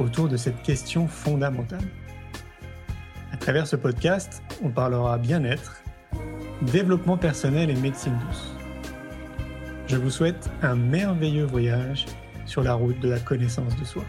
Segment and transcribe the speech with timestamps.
[0.00, 1.84] autour de cette question fondamentale.
[3.32, 5.82] À travers ce podcast, on parlera bien-être,
[6.62, 8.54] développement personnel et médecine douce.
[9.86, 12.06] Je vous souhaite un merveilleux voyage
[12.46, 14.04] sur la route de la connaissance de soi.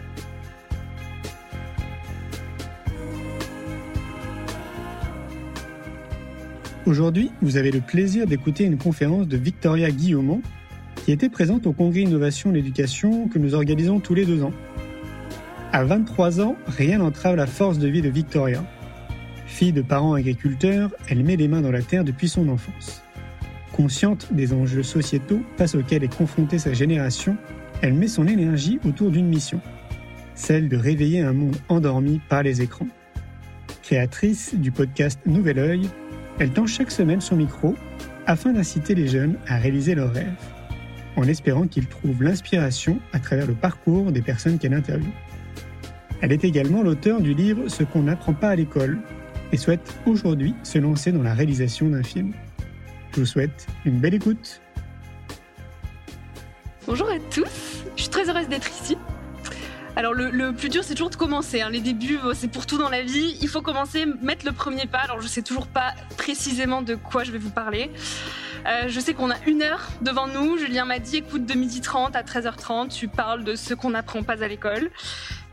[6.84, 10.42] Aujourd'hui, vous avez le plaisir d'écouter une conférence de Victoria Guillaumont,
[11.04, 14.52] qui était présente au Congrès Innovation et l'Éducation que nous organisons tous les deux ans.
[15.74, 18.62] À 23 ans, rien n'entrave la force de vie de Victoria.
[19.46, 23.02] Fille de parents agriculteurs, elle met les mains dans la terre depuis son enfance.
[23.72, 27.38] Consciente des enjeux sociétaux face auxquels est confrontée sa génération,
[27.80, 29.62] elle met son énergie autour d'une mission,
[30.34, 32.88] celle de réveiller un monde endormi par les écrans.
[33.82, 35.88] Créatrice du podcast Nouvel Oeil,
[36.38, 37.74] elle tend chaque semaine son micro
[38.26, 40.28] afin d'inciter les jeunes à réaliser leurs rêves,
[41.16, 45.08] en espérant qu'ils trouvent l'inspiration à travers le parcours des personnes qu'elle interviewe.
[46.22, 49.00] Elle est également l'auteur du livre Ce qu'on n'apprend pas à l'école
[49.50, 52.32] et souhaite aujourd'hui se lancer dans la réalisation d'un film.
[53.12, 54.60] Je vous souhaite une belle écoute.
[56.86, 58.96] Bonjour à tous, je suis très heureuse d'être ici.
[59.96, 61.70] Alors le, plus dur c'est toujours de commencer, hein.
[61.70, 64.86] les débuts euh, c'est pour tout dans la vie, il faut commencer, mettre le premier
[64.86, 67.90] pas, alors je sais toujours pas précisément de quoi je vais vous parler.
[68.66, 72.12] Euh, je sais qu'on a une heure devant nous, Julien m'a dit écoute de 12h30
[72.14, 74.90] à 13h30 tu parles de ce qu'on n'apprend pas à l'école.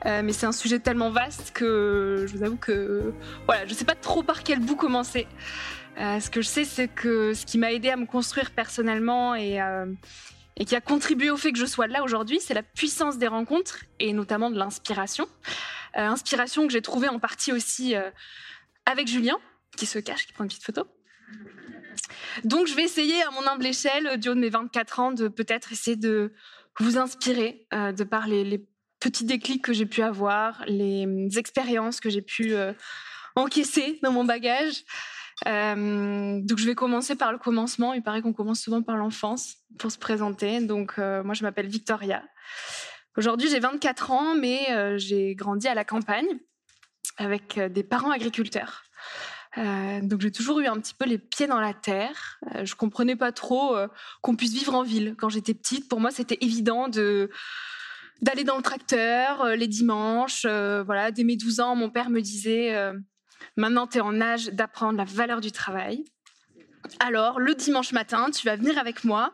[0.06, 3.14] Euh, mais c'est un sujet tellement vaste que je vous avoue que
[3.46, 5.28] voilà, je sais pas trop par quel bout commencer.
[5.98, 9.60] ce que je sais, c'est que ce qui m'a aidé à me construire personnellement et,
[10.60, 13.28] et qui a contribué au fait que je sois là aujourd'hui, c'est la puissance des
[13.28, 15.28] rencontres et notamment de l'inspiration.
[15.98, 18.12] Euh, inspiration que j'ai trouvée en partie aussi euh,
[18.86, 19.38] avec Julien,
[19.76, 20.84] qui se cache, qui prend une petite photo.
[22.44, 25.28] Donc je vais essayer à mon humble échelle, du haut de mes 24 ans, de
[25.28, 26.34] peut-être essayer de
[26.80, 28.66] vous inspirer euh, de par les,
[29.00, 32.56] petits déclics que j'ai pu avoir, les expériences que j'ai pu
[33.36, 34.84] encaisser dans mon bagage.
[35.48, 37.94] Euh, donc je vais commencer par le commencement.
[37.94, 40.62] Il paraît qu'on commence souvent par l'enfance pour se présenter.
[40.62, 42.24] Donc euh, moi je m'appelle Victoria.
[43.18, 46.28] Aujourd'hui j'ai 24 ans, mais euh, j'ai grandi à la campagne
[47.18, 48.84] avec des parents agriculteurs.
[49.58, 52.40] donc j'ai toujours eu un petit peu les pieds dans la terre.
[52.64, 53.76] je comprenais pas trop
[54.22, 55.16] qu'on puisse vivre en ville.
[55.18, 57.30] Quand j'étais petite, pour moi c'était évident de
[58.22, 60.46] d'aller dans le tracteur les dimanches.
[60.46, 62.76] voilà, dès mes 12 ans, mon père me disait
[63.58, 66.06] Maintenant, tu es en âge d'apprendre la valeur du travail.
[67.00, 69.34] Alors, le dimanche matin, tu vas venir avec moi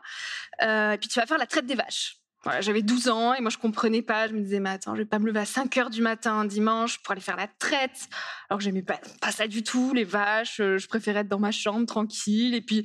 [0.64, 2.18] euh, et puis tu vas faire la traite des vaches.
[2.44, 4.28] Voilà, j'avais 12 ans et moi je comprenais pas.
[4.28, 6.46] Je me disais, mais attends, je vais pas me lever à 5 heures du matin
[6.46, 8.08] dimanche pour aller faire la traite.
[8.50, 10.60] Alors j'aimais pas, pas ça du tout, les vaches.
[10.60, 12.54] Euh, je préférais être dans ma chambre tranquille.
[12.54, 12.84] Et puis,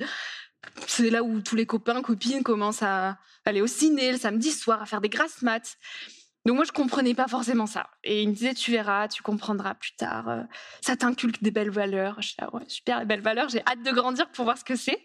[0.87, 4.81] c'est là où tous les copains, copines commencent à aller au ciné le samedi soir,
[4.81, 5.77] à faire des grasses maths.
[6.45, 7.89] Donc moi, je comprenais pas forcément ça.
[8.03, 10.27] Et il me disait, tu verras, tu comprendras plus tard.
[10.29, 10.41] Euh,
[10.81, 12.19] ça t'inculque des belles valeurs.
[12.21, 13.49] Je disais, ouais, super, les belles valeurs.
[13.49, 14.99] J'ai hâte de grandir pour voir ce que c'est.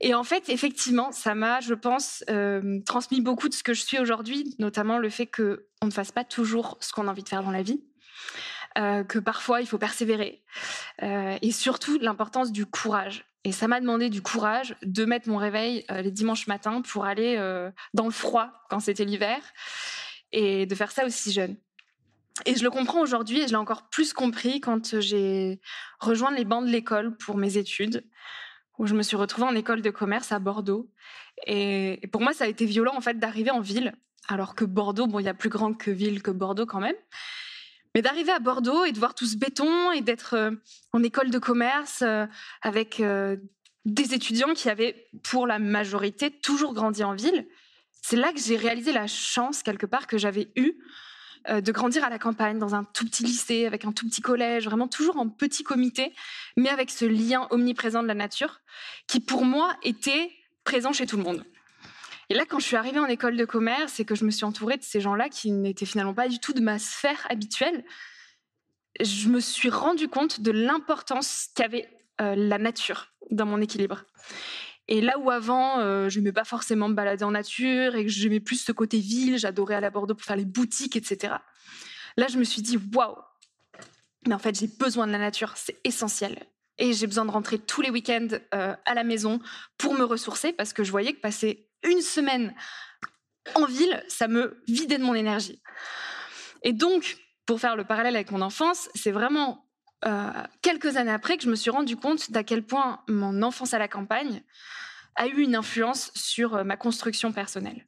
[0.00, 3.80] Et en fait, effectivement, ça m'a, je pense, euh, transmis beaucoup de ce que je
[3.80, 7.22] suis aujourd'hui, notamment le fait que on ne fasse pas toujours ce qu'on a envie
[7.22, 7.82] de faire dans la vie.
[8.76, 10.42] Euh, que parfois il faut persévérer
[11.00, 13.24] et surtout l'importance du courage.
[13.44, 17.36] Et ça m'a demandé du courage de mettre mon réveil les dimanches matins pour aller
[17.92, 19.38] dans le froid quand c'était l'hiver
[20.32, 21.56] et de faire ça aussi jeune.
[22.46, 25.60] Et je le comprends aujourd'hui et je l'ai encore plus compris quand j'ai
[26.00, 28.04] rejoint les bancs de l'école pour mes études,
[28.78, 30.90] où je me suis retrouvée en école de commerce à Bordeaux.
[31.46, 33.94] Et, pour moi, ça a été violent en fait d'arriver en ville,
[34.28, 36.96] alors que Bordeaux, bon, il y a plus grand que ville que Bordeaux quand même.
[37.94, 40.50] Mais d'arriver à Bordeaux et de voir tout ce béton et d'être euh,
[40.92, 42.26] en école de commerce euh,
[42.62, 43.36] avec euh,
[43.84, 47.46] des étudiants qui avaient, pour la majorité, toujours grandi en ville
[48.06, 50.74] c'est là que j'ai réalisé la chance, quelque part, que j'avais eue
[51.48, 54.66] de grandir à la campagne, dans un tout petit lycée, avec un tout petit collège,
[54.66, 56.12] vraiment toujours en petit comité,
[56.58, 58.60] mais avec ce lien omniprésent de la nature,
[59.06, 60.30] qui pour moi était
[60.64, 61.46] présent chez tout le monde.
[62.30, 64.44] Et là, quand je suis arrivée en école de commerce et que je me suis
[64.44, 67.84] entourée de ces gens-là qui n'étaient finalement pas du tout de ma sphère habituelle,
[69.00, 71.88] je me suis rendu compte de l'importance qu'avait
[72.20, 74.04] euh, la nature dans mon équilibre.
[74.86, 78.10] Et là où avant, euh, je n'aimais pas forcément me balader en nature et que
[78.10, 81.34] j'aimais plus ce côté ville, j'adorais aller à Bordeaux pour faire les boutiques, etc.
[82.16, 83.16] là, je me suis dit, waouh,
[84.26, 86.38] mais en fait, j'ai besoin de la nature, c'est essentiel.
[86.78, 89.38] Et j'ai besoin de rentrer tous les week-ends euh, à la maison
[89.78, 92.54] pour me ressourcer parce que je voyais que passer une semaine
[93.54, 95.60] en ville, ça me vidait de mon énergie.
[96.62, 97.16] Et donc,
[97.46, 99.68] pour faire le parallèle avec mon enfance, c'est vraiment
[100.06, 100.30] euh,
[100.62, 103.78] quelques années après que je me suis rendu compte d'à quel point mon enfance à
[103.78, 104.42] la campagne
[105.16, 107.86] a eu une influence sur euh, ma construction personnelle.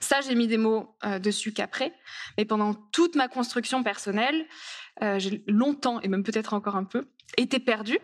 [0.00, 1.92] Ça, j'ai mis des mots dessus qu'après,
[2.38, 4.46] mais pendant toute ma construction personnelle,
[5.18, 7.98] j'ai longtemps, et même peut-être encore un peu, été perdue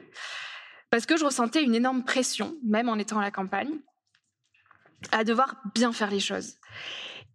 [0.90, 3.80] parce que je ressentais une énorme pression, même en étant à la campagne,
[5.12, 6.54] à devoir bien faire les choses.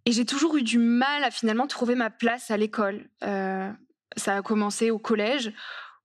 [0.06, 3.10] Et j'ai toujours eu du mal à finalement trouver ma place à l'école.
[3.24, 3.72] Euh,
[4.18, 5.52] ça a commencé au collège,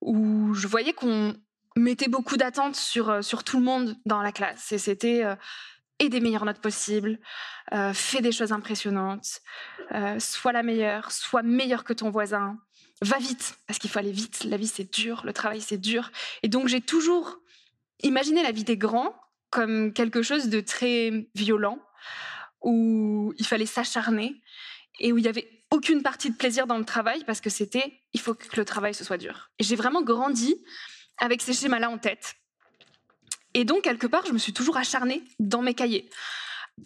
[0.01, 1.35] où je voyais qu'on
[1.77, 4.73] mettait beaucoup d'attentes sur, euh, sur tout le monde dans la classe.
[4.73, 5.35] Et c'était euh,
[6.01, 7.19] des meilleures notes possibles,
[7.73, 9.41] euh, fais des choses impressionnantes,
[10.19, 12.59] sois la meilleure, sois meilleure que ton voisin,
[13.01, 16.11] va vite, parce qu'il faut aller vite, la vie c'est dur, le travail c'est dur.
[16.43, 17.39] Et donc j'ai toujours
[18.03, 19.15] imaginé la vie des grands
[19.55, 21.79] comme quelque chose de très violent,
[22.63, 24.43] où il fallait s'acharner
[24.99, 28.01] et où il y avait aucune partie de plaisir dans le travail parce que c'était
[28.13, 29.51] il faut que le travail ce soit dur.
[29.61, 30.57] J'ai vraiment grandi
[31.19, 32.35] avec ces schémas-là en tête.
[33.57, 36.11] Et donc, quelque part, je me suis toujours acharnée dans mes cahiers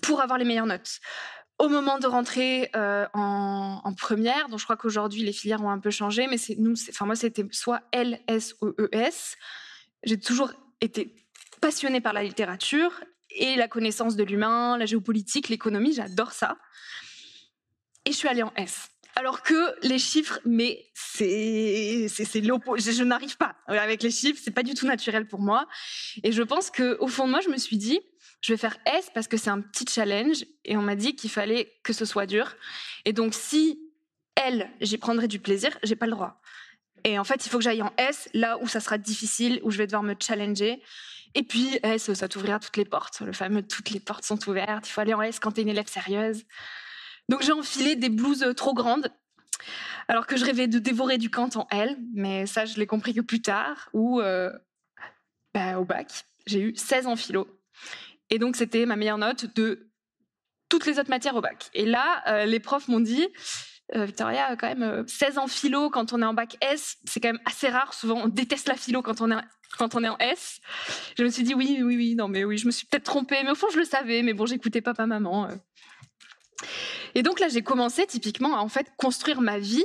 [0.02, 1.00] pour avoir les meilleures notes.
[1.58, 5.78] Au moment de rentrer euh, en, première, donc je crois qu'aujourd'hui les filières ont un
[5.78, 9.36] peu changé, mais c'est nous, enfin moi c'était soit L, S ou E, S.
[10.04, 11.27] J'ai toujours été
[11.60, 13.00] passionnée par la littérature
[13.30, 16.58] et la connaissance de l'humain, la géopolitique, l'économie, j'adore ça.
[18.04, 18.88] Et je suis allée en S.
[19.14, 22.08] Alors que les chiffres, mais c'est
[22.42, 22.92] l'opposé.
[22.92, 25.66] Je, n'arrive pas avec les chiffres, c'est pas du tout naturel pour moi.
[26.22, 28.00] Et je pense que au fond de moi, je me suis dit,
[28.40, 31.30] je vais faire S parce que c'est un petit challenge et on m'a dit qu'il
[31.30, 32.54] fallait que ce soit dur.
[33.04, 33.80] Et donc si
[34.36, 36.40] L, j'y prendrai du plaisir, j'ai pas le droit.
[37.04, 39.70] Et en fait, il faut que j'aille en S, là où ça sera difficile, où
[39.70, 40.82] je vais devoir me challenger.
[41.34, 43.20] Et puis S, ça t'ouvrira toutes les portes.
[43.20, 44.88] Le fameux toutes les portes sont ouvertes.
[44.88, 46.44] Il faut aller en S quand tu es une élève sérieuse.
[47.28, 49.12] Donc j'ai enfilé des blouses euh, trop grandes,
[50.08, 53.12] alors que je rêvais de dévorer du Kant en L, mais ça je l'ai compris
[53.14, 54.50] que plus tard, ou euh,
[55.54, 57.46] bah, au bac, j'ai eu 16 en philo.
[58.30, 59.90] Et donc c'était ma meilleure note de
[60.68, 61.70] toutes les autres matières au bac.
[61.74, 63.28] Et là, euh, les profs m'ont dit,
[63.94, 67.40] Victoria, quand même, 16 en philo quand on est en bac S, c'est quand même
[67.46, 67.94] assez rare.
[67.94, 69.42] Souvent, on déteste la philo quand on est,
[69.78, 70.60] quand on est en S.
[71.16, 73.42] Je me suis dit, oui, oui, oui, non, mais oui, je me suis peut-être trompée,
[73.44, 75.48] mais au fond, je le savais, mais bon, j'écoutais papa, maman.
[77.14, 79.84] Et donc là, j'ai commencé typiquement à en fait construire ma vie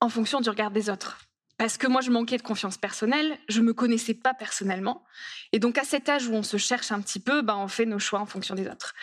[0.00, 1.18] en fonction du regard des autres.
[1.56, 5.04] Parce que moi, je manquais de confiance personnelle, je me connaissais pas personnellement.
[5.52, 7.84] Et donc, à cet âge où on se cherche un petit peu, ben, on fait
[7.84, 8.94] nos choix en fonction des autres.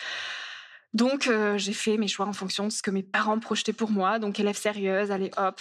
[0.95, 3.91] Donc, euh, j'ai fait mes choix en fonction de ce que mes parents projetaient pour
[3.91, 4.17] moi.
[4.17, 5.59] Donc, élève sérieuse, allez hop,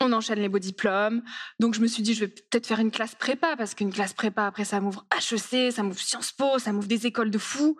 [0.00, 1.22] on enchaîne les beaux diplômes.
[1.58, 4.14] Donc, je me suis dit, je vais peut-être faire une classe prépa, parce qu'une classe
[4.14, 7.76] prépa, après, ça m'ouvre HEC, ça m'ouvre Sciences Po, ça m'ouvre des écoles de fous.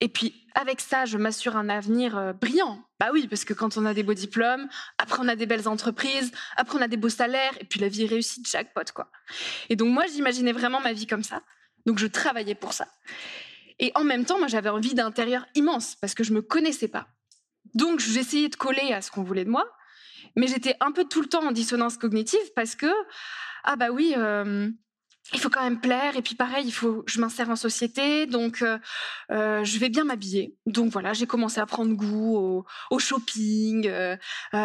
[0.00, 2.80] Et puis, avec ça, je m'assure un avenir euh, brillant.
[3.00, 5.66] Bah oui, parce que quand on a des beaux diplômes, après, on a des belles
[5.66, 8.40] entreprises, après, on a des beaux salaires, et puis la vie est réussie
[8.72, 9.10] pote, quoi.
[9.68, 11.42] Et donc, moi, j'imaginais vraiment ma vie comme ça.
[11.86, 12.86] Donc, je travaillais pour ça.
[13.78, 17.08] Et en même temps, moi, j'avais envie d'intérieur immense, parce que je me connaissais pas.
[17.74, 19.66] Donc, j'essayais de coller à ce qu'on voulait de moi,
[20.34, 22.92] mais j'étais un peu tout le temps en dissonance cognitive parce que,
[23.64, 24.70] ah bah oui, euh,
[25.32, 26.16] il faut quand même plaire.
[26.16, 28.78] Et puis pareil, il faut, je m'insère en société, donc euh,
[29.30, 30.54] euh, je vais bien m'habiller.
[30.66, 33.90] Donc voilà, j'ai commencé à prendre goût au, shopping,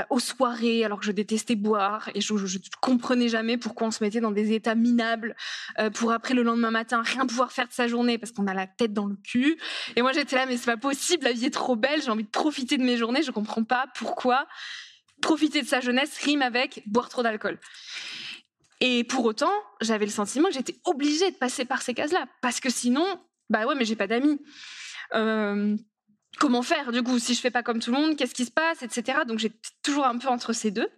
[0.09, 4.03] aux soirées, alors que je détestais boire et je, ne comprenais jamais pourquoi on se
[4.03, 5.35] mettait dans des états minables
[5.93, 8.67] pour après le lendemain matin rien pouvoir faire de sa journée parce qu'on a la
[8.67, 9.57] tête dans le cul.
[9.95, 12.23] Et moi j'étais là, mais c'est pas possible, la vie est trop belle, j'ai envie
[12.23, 14.47] de profiter de mes journées, je comprends pas pourquoi
[15.21, 17.59] profiter de sa jeunesse rime avec boire trop d'alcool.
[18.81, 22.59] Et pour autant, j'avais le sentiment que j'étais obligée de passer par ces cases-là, parce
[22.59, 23.05] que sinon,
[23.49, 24.41] bah ouais, mais j'ai pas d'amis.
[25.13, 25.77] Euh,
[26.39, 28.51] comment faire du coup si je fais pas comme tout le monde Qu'est-ce qui se
[28.51, 29.19] passe, etc.
[29.27, 30.89] Donc j'étais toujours un peu entre ces deux,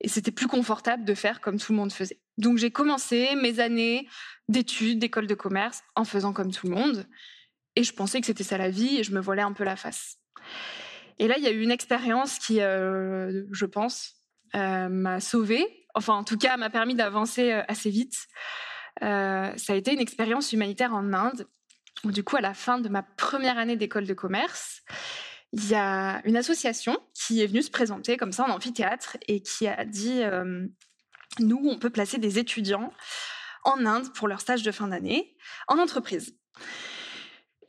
[0.00, 2.20] et c'était plus confortable de faire comme tout le monde faisait.
[2.36, 4.06] Donc j'ai commencé mes années
[4.48, 7.06] d'études, d'école de commerce, en faisant comme tout le monde,
[7.76, 9.76] et je pensais que c'était ça la vie, et je me voilais un peu la
[9.76, 10.18] face.
[11.18, 14.14] Et là, il y a eu une expérience qui, euh, je pense,
[14.54, 15.83] euh, m'a sauvée.
[15.94, 18.26] Enfin, en tout cas, m'a permis d'avancer euh, assez vite.
[19.00, 21.46] ça a été une expérience humanitaire en Inde.
[22.04, 24.82] Où, du coup, à la fin de ma première année d'école de commerce,
[25.52, 29.40] il y a une association qui est venue se présenter comme ça en amphithéâtre et
[29.40, 30.22] qui a dit
[31.40, 32.92] nous, on peut placer des étudiants
[33.64, 35.36] en Inde pour leur stage de fin d'année
[35.68, 36.36] en entreprise.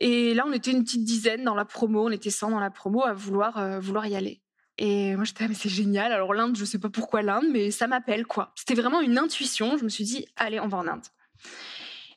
[0.00, 2.70] Et là, on était une petite dizaine dans la promo, on était 100 dans la
[2.70, 4.42] promo à vouloir, euh, vouloir y aller.
[4.78, 6.12] Et moi, j'étais, ah, mais c'est génial.
[6.12, 8.52] Alors, l'Inde, je sais pas pourquoi l'Inde, mais ça m'appelle, quoi.
[8.54, 9.78] C'était vraiment une intuition.
[9.78, 11.06] Je me suis dit, allez, on va en Inde.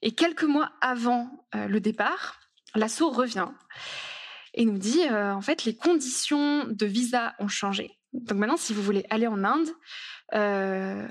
[0.01, 2.39] Et quelques mois avant euh, le départ,
[2.75, 3.50] l'assaut revient
[4.54, 7.98] et nous dit, euh, en fait, les conditions de visa ont changé.
[8.13, 9.70] Donc maintenant, si vous voulez aller en Inde,
[10.34, 11.08] euh,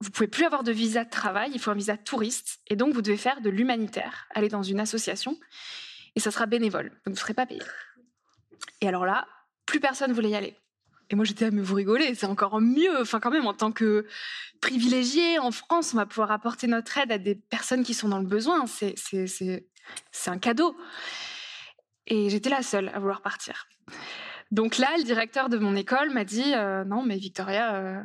[0.00, 2.92] vous pouvez plus avoir de visa de travail, il faut un visa touriste, et donc
[2.92, 5.38] vous devez faire de l'humanitaire, aller dans une association,
[6.14, 7.62] et ça sera bénévole, vous ne serez pas payé.
[8.80, 9.26] Et alors là,
[9.64, 10.56] plus personne voulait y aller.
[11.10, 13.00] Et moi j'étais à me vous rigoler, c'est encore mieux.
[13.00, 14.06] Enfin quand même en tant que
[14.60, 18.18] privilégié en France, on va pouvoir apporter notre aide à des personnes qui sont dans
[18.18, 18.64] le besoin.
[18.66, 18.94] C'est
[20.26, 20.76] un cadeau.
[22.06, 23.66] Et j'étais la seule à vouloir partir.
[24.50, 28.02] Donc là, le directeur de mon école m'a dit euh, non mais Victoria, euh,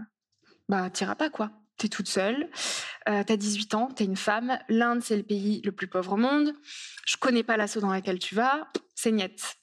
[0.68, 1.52] bah t'iras pas quoi.
[1.78, 2.50] T'es toute seule,
[3.08, 4.60] euh, t'as 18 ans, t'es une femme.
[4.68, 6.54] L'Inde c'est le pays le plus pauvre au monde.
[7.06, 8.68] Je connais pas l'assaut dans laquelle tu vas.
[8.96, 9.58] C'est niette.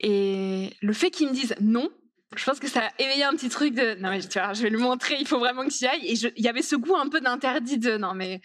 [0.00, 1.90] Et le fait qu'ils me disent non,
[2.36, 4.62] je pense que ça a éveillé un petit truc de non mais tu vois, je
[4.62, 6.06] vais le montrer, il faut vraiment que j'y aille.
[6.06, 8.40] Et il y avait ce goût un peu d'interdit de non mais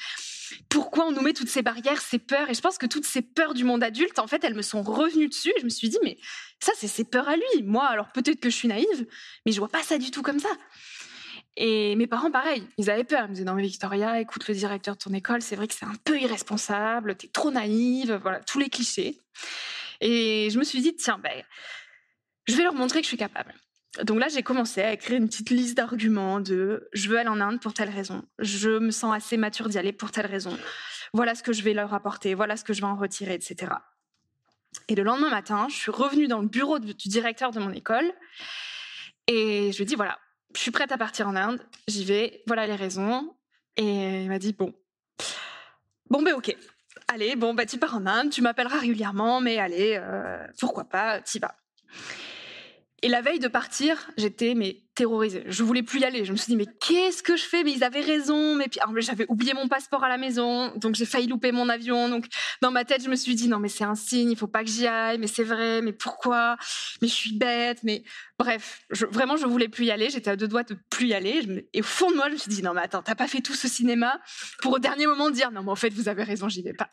[0.69, 2.49] pourquoi on nous met toutes ces barrières, ces peurs?
[2.49, 4.81] Et je pense que toutes ces peurs du monde adulte, en fait, elles me sont
[4.81, 5.53] revenues dessus.
[5.59, 6.17] je me suis dit mais
[6.59, 7.63] ça c'est ses peurs à lui.
[7.63, 9.07] Moi alors peut-être que je suis naïve,
[9.45, 10.49] mais je vois pas ça du tout comme ça.
[11.57, 13.21] Et mes parents, pareil, ils avaient peur.
[13.25, 15.73] Ils me disaient, non mais Victoria, écoute le directeur de ton école, c'est vrai que
[15.73, 19.21] c'est un peu irresponsable, t'es trop naïve, voilà, tous les clichés.
[20.01, 21.43] Et je me suis dit, tiens, ben,
[22.47, 23.53] je vais leur montrer que je suis capable.
[24.03, 27.39] Donc là, j'ai commencé à écrire une petite liste d'arguments de je veux aller en
[27.39, 30.57] Inde pour telle raison, je me sens assez mature d'y aller pour telle raison,
[31.13, 33.71] voilà ce que je vais leur apporter, voilà ce que je vais en retirer, etc.
[34.89, 38.11] Et le lendemain matin, je suis revenue dans le bureau du directeur de mon école
[39.27, 40.19] et je lui ai dit voilà,
[40.53, 43.33] je suis prête à partir en Inde, j'y vais, voilà les raisons.
[43.77, 44.73] Et il m'a dit bon,
[46.09, 46.55] bon ben ok,
[47.07, 51.21] allez, bon bah tu pars en Inde, tu m'appelleras régulièrement, mais allez, euh, pourquoi pas,
[51.21, 51.55] t'y vas.
[53.05, 55.43] Et la veille de partir, j'étais mais terrorisée.
[55.45, 56.25] Je voulais plus y aller.
[56.25, 57.63] Je me suis dit mais qu'est-ce que je fais?
[57.63, 58.55] Mais ils avaient raison.
[58.55, 62.09] Mais puis j'avais oublié mon passeport à la maison, donc j'ai failli louper mon avion.
[62.09, 62.25] Donc
[62.63, 64.63] dans ma tête, je me suis dit non mais c'est un signe, il faut pas
[64.63, 65.19] que j'y aille.
[65.19, 65.83] Mais c'est vrai.
[65.83, 66.57] Mais pourquoi?
[66.99, 67.83] Mais je suis bête.
[67.83, 68.01] Mais
[68.39, 70.09] bref, vraiment je voulais plus y aller.
[70.09, 71.67] J'étais à deux doigts de plus y aller.
[71.73, 73.41] Et au fond de moi, je me suis dit non mais attends, t'as pas fait
[73.41, 74.19] tout ce cinéma
[74.63, 76.89] pour au dernier moment dire non mais en fait vous avez raison, j'y vais pas.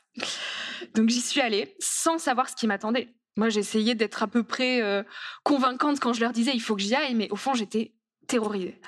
[0.95, 3.15] Donc j'y suis allée sans savoir ce qui m'attendait.
[3.37, 5.03] Moi, j'essayais d'être à peu près euh,
[5.43, 7.95] convaincante quand je leur disais il faut que j'y aille, mais au fond, j'étais
[8.27, 8.81] terrorisée.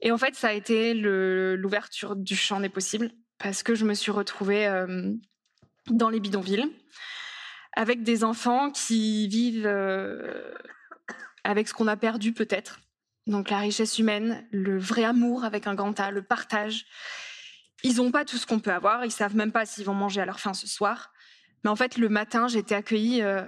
[0.00, 3.94] Et en fait, ça a été l'ouverture du champ des possibles parce que je me
[3.94, 5.12] suis retrouvée euh,
[5.88, 6.70] dans les bidonvilles
[7.76, 10.54] avec des enfants qui vivent euh,
[11.44, 12.80] avec ce qu'on a perdu peut-être.
[13.26, 16.86] Donc la richesse humaine, le vrai amour avec un grand A, le partage.
[17.82, 20.22] Ils n'ont pas tout ce qu'on peut avoir, ils savent même pas s'ils vont manger
[20.22, 21.12] à leur faim ce soir.
[21.66, 23.42] Mais en fait, le matin, j'étais accueillie euh,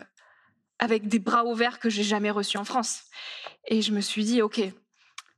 [0.81, 3.05] avec des bras ouverts que j'ai jamais reçus en France.
[3.69, 4.61] Et je me suis dit, OK,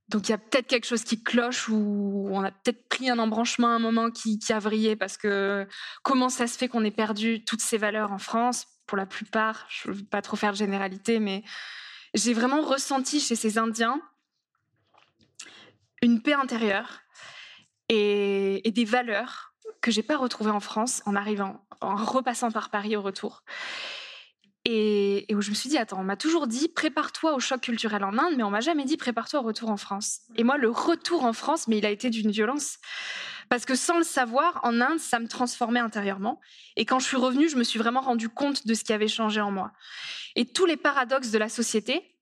[0.09, 3.19] donc il y a peut-être quelque chose qui cloche ou on a peut-être pris un
[3.19, 5.69] embranchement à un moment qui, a vrillé parce que
[6.03, 8.67] comment ça se fait qu'on ait perdu toutes ces valeurs en France?
[8.87, 11.45] Pour la plupart, je ne veux pas trop faire de généralité, mais
[12.15, 14.01] j'ai vraiment ressenti chez ces Indiens
[16.01, 17.03] une paix intérieure
[17.91, 19.50] et des valeurs
[19.81, 23.43] que j'ai pas retrouvées en France en arrivant en repassant par Paris au retour.
[24.67, 28.05] Et, où je me suis dit, attends, on m'a toujours dit, prépare-toi au choc culturel
[28.05, 30.21] en Inde, mais on m'a jamais dit, prépare-toi au retour en France.
[30.37, 32.77] Et moi, le retour en France, mais il a été d'une violence.
[33.49, 36.41] Parce que sans le savoir, en Inde, ça me transformait intérieurement.
[36.77, 39.09] Et quand je suis revenue, je me suis vraiment rendu compte de ce qui avait
[39.09, 39.73] changé en moi.
[40.37, 42.15] Et tous les paradoxes de la société,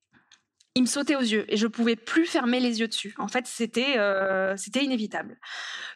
[0.79, 3.13] ils me sautaient aux yeux et je pouvais plus fermer les yeux dessus.
[3.17, 5.37] En fait, c'était euh, c'était inévitable.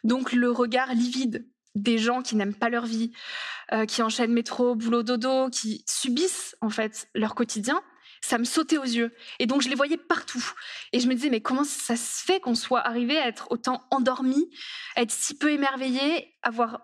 [0.04, 3.10] Donc le regard livide des gens qui n'aiment pas leur vie,
[3.72, 7.80] euh, qui enchaînent métro, boulot, dodo, qui subissent en fait leur quotidien,
[8.20, 9.14] ça me sautait aux yeux.
[9.38, 10.52] Et donc je les voyais partout.
[10.92, 13.86] Et je me disais, mais comment ça se fait qu'on soit arrivé à être autant
[13.90, 14.50] endormi,
[14.96, 16.82] être si peu émerveillé, avoir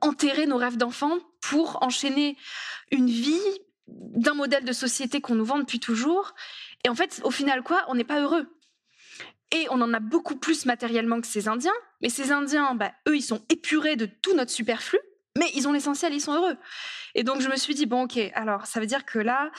[0.00, 2.36] enterré nos rêves d'enfant pour enchaîner
[2.92, 6.34] une vie d'un modèle de société qu'on nous vend depuis toujours.
[6.84, 7.84] Et en fait, au final, quoi?
[7.88, 8.46] On n'est pas heureux.
[9.52, 11.72] Et on en a beaucoup plus matériellement que ces Indiens.
[12.00, 14.98] Mais ces Indiens, bah, eux, ils sont épurés de tout notre superflu,
[15.36, 16.56] mais ils ont l'essentiel, ils sont heureux.
[17.14, 19.50] Et donc je me suis dit bon ok, alors ça veut dire que là,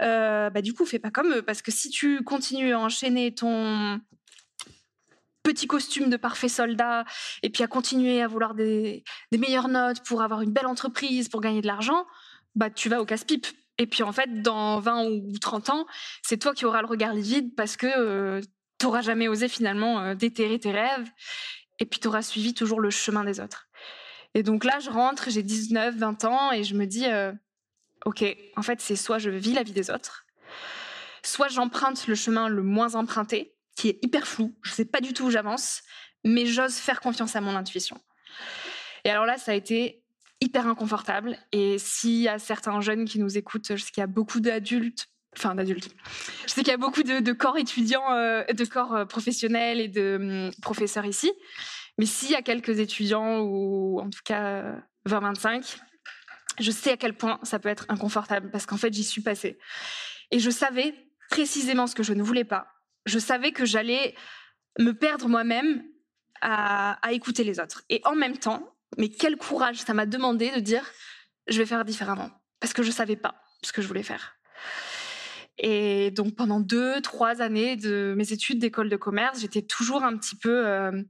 [0.00, 3.34] euh, bah, du coup fais pas comme eux, parce que si tu continues à enchaîner
[3.34, 4.00] ton
[5.42, 7.04] petit costume de parfait soldat
[7.42, 11.40] et puis à continuer à vouloir des, meilleures notes pour avoir une belle entreprise, pour
[11.40, 12.06] gagner de l'argent,
[12.54, 13.46] bah tu vas au casse-pipe.
[13.78, 15.86] Et puis en fait, dans 20 ou 30 ans,
[16.22, 18.40] c'est toi qui auras le regard livide parce que euh,
[18.78, 21.08] tu n'auras jamais osé finalement euh, déterrer tes rêves
[21.78, 23.68] et puis tu auras suivi toujours le chemin des autres.
[24.34, 27.32] Et donc là, je rentre, j'ai 19, 20 ans et je me dis, euh,
[28.04, 28.24] ok,
[28.56, 30.26] en fait, c'est soit je vis la vie des autres,
[31.22, 35.12] soit j'emprunte le chemin le moins emprunté, qui est hyper flou, je sais pas du
[35.12, 35.82] tout où j'avance,
[36.24, 38.00] mais j'ose faire confiance à mon intuition.
[39.04, 40.02] Et alors là, ça a été
[40.40, 41.36] hyper inconfortable.
[41.52, 44.40] Et s'il y a certains jeunes qui nous écoutent, je sais qu'il y a beaucoup
[44.40, 45.90] d'adultes, enfin d'adultes,
[46.46, 49.88] je sais qu'il y a beaucoup de, corps étudiants, euh, de corps euh, professionnels et
[49.88, 51.32] de hum, professeurs ici.
[51.98, 54.76] Mais s'il y a quelques étudiants, ou en tout cas
[55.06, 55.78] 20-25,
[56.60, 59.58] je sais à quel point ça peut être inconfortable parce qu'en fait, j'y suis passée.
[60.30, 60.94] Et je savais
[61.30, 62.68] précisément ce que je ne voulais pas.
[63.06, 64.14] Je savais que j'allais
[64.78, 65.84] me perdre moi-même
[66.40, 67.82] à, écouter les autres.
[67.88, 70.84] Et en même temps, mais quel courage ça m'a demandé de dire
[71.46, 72.30] je vais faire différemment
[72.60, 74.36] parce que je savais pas ce que je voulais faire.
[75.58, 80.16] Et donc pendant deux, trois années de mes études d'école de commerce, j'étais toujours un
[80.16, 81.02] petit peu euh,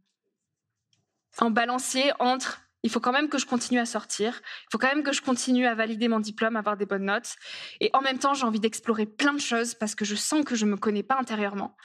[1.39, 4.89] en balancier entre il faut quand même que je continue à sortir, il faut quand
[4.89, 7.35] même que je continue à valider mon diplôme, avoir des bonnes notes.
[7.81, 10.55] Et en même temps, j'ai envie d'explorer plein de choses parce que je sens que
[10.55, 11.77] je me connais pas intérieurement.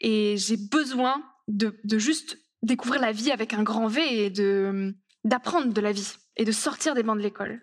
[0.00, 4.94] Et j'ai besoin de, de, juste découvrir la vie avec un grand V et de
[5.24, 7.62] d'apprendre de la vie et de sortir des bancs de l'école.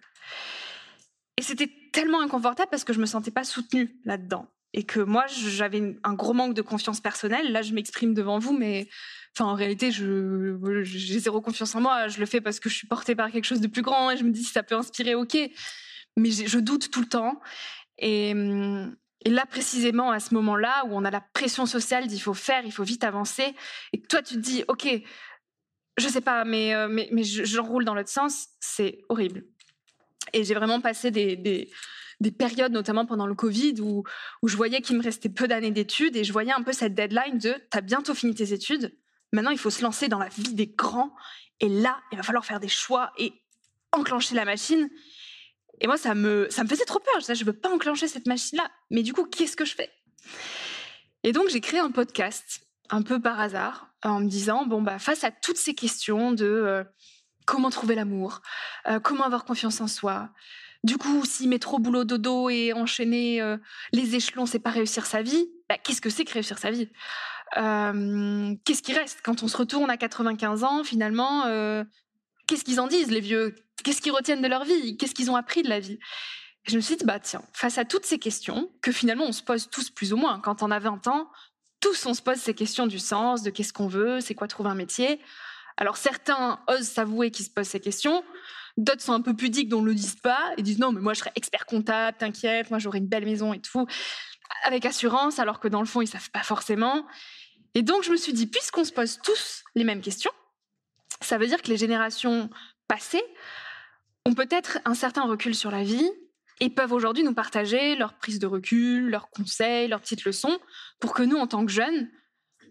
[1.38, 5.26] Et c'était tellement inconfortable parce que je me sentais pas soutenue là-dedans et que moi
[5.28, 7.52] j'avais un gros manque de confiance personnelle.
[7.52, 8.88] Là, je m'exprime devant vous, mais
[9.40, 12.08] en réalité, j'ai zéro confiance en moi.
[12.08, 14.18] Je le fais parce que je suis portée par quelque chose de plus grand et
[14.18, 15.38] je me dis si ça peut inspirer, ok.
[16.18, 17.40] Mais je doute tout le temps.
[17.98, 18.34] Et,
[19.26, 22.72] là, précisément, à ce moment-là, où on a la pression sociale d'il faut faire, il
[22.72, 23.56] faut vite avancer,
[23.94, 24.88] et toi, tu te dis, OK,
[25.98, 29.44] je sais pas, mais, euh, mais, mais j'enroule dans l'autre sens, c'est horrible.
[30.34, 34.04] Et j'ai vraiment passé des, des, périodes, notamment pendant le Covid, où,
[34.42, 36.94] où je voyais qu'il me restait peu d'années d'études et je voyais un peu cette
[36.94, 38.96] deadline de tu as bientôt fini tes études,
[39.34, 41.12] maintenant il faut se lancer dans la vie des grands
[41.60, 43.34] et là, il va falloir faire des choix et
[43.92, 44.90] enclencher la machine.
[45.80, 47.22] Et moi, ça me, ça me faisait trop peur.
[47.22, 48.70] Je je veux pas enclencher cette machine-là.
[48.90, 49.92] Mais du coup, qu'est-ce que je fais?
[51.24, 55.00] Et donc, j'ai créé un podcast un peu par hasard en me disant bon bah
[55.00, 56.84] face à toutes ces questions de euh,
[57.46, 58.42] comment trouver l'amour,
[58.88, 60.30] euh, comment avoir confiance en soi.
[60.84, 63.58] Du coup, si trop boulot dodo et enchaîner euh,
[63.94, 65.48] les échelons, c'est pas réussir sa vie.
[65.70, 66.90] Bah, qu'est-ce que c'est que réussir sa vie?
[67.54, 69.20] Qu'est-ce qui reste?
[69.24, 71.44] Quand on se retourne à 95 ans Finalement,
[72.48, 73.54] qu'est-ce qu'ils en disent les vieux?
[73.84, 74.98] Qu'est-ce qu'ils retiennent de leur vie?
[74.98, 76.00] Qu'est-ce qu'ils ont appris de la vie?
[76.64, 79.44] Je me suis dit, bah tiens, face à toutes ces questions, que finalement on se
[79.44, 81.30] pose tous plus ou moins, quand on a 20 ans,
[81.82, 84.70] tous, on se pose ces questions du sens, de qu'est-ce qu'on veut, c'est quoi trouver
[84.70, 85.20] un métier.
[85.78, 88.24] Alors certains osent s'avouer qu'ils se posent ces questions,
[88.78, 91.14] d'autres sont un peu pudiques, dont ne le disent pas, et disent non, mais moi
[91.14, 93.86] je serais expert comptable, t'inquiète, moi j'aurais une belle maison et tout,
[94.64, 97.06] avec assurance, alors que dans le fond ils savent pas forcément.
[97.74, 100.32] Et donc je me suis dit, puisqu'on se pose tous les mêmes questions,
[101.22, 102.50] ça veut dire que les générations
[102.88, 103.24] passées
[104.26, 106.10] ont peut-être un certain recul sur la vie,
[106.62, 110.60] et peuvent aujourd'hui nous partager leurs prises de recul, leurs conseils, leurs petites leçons,
[111.00, 112.08] pour que nous, en tant que jeunes,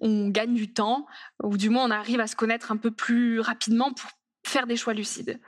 [0.01, 1.07] on gagne du temps,
[1.43, 4.09] ou du moins on arrive à se connaître un peu plus rapidement pour
[4.47, 5.41] faire des choix lucides.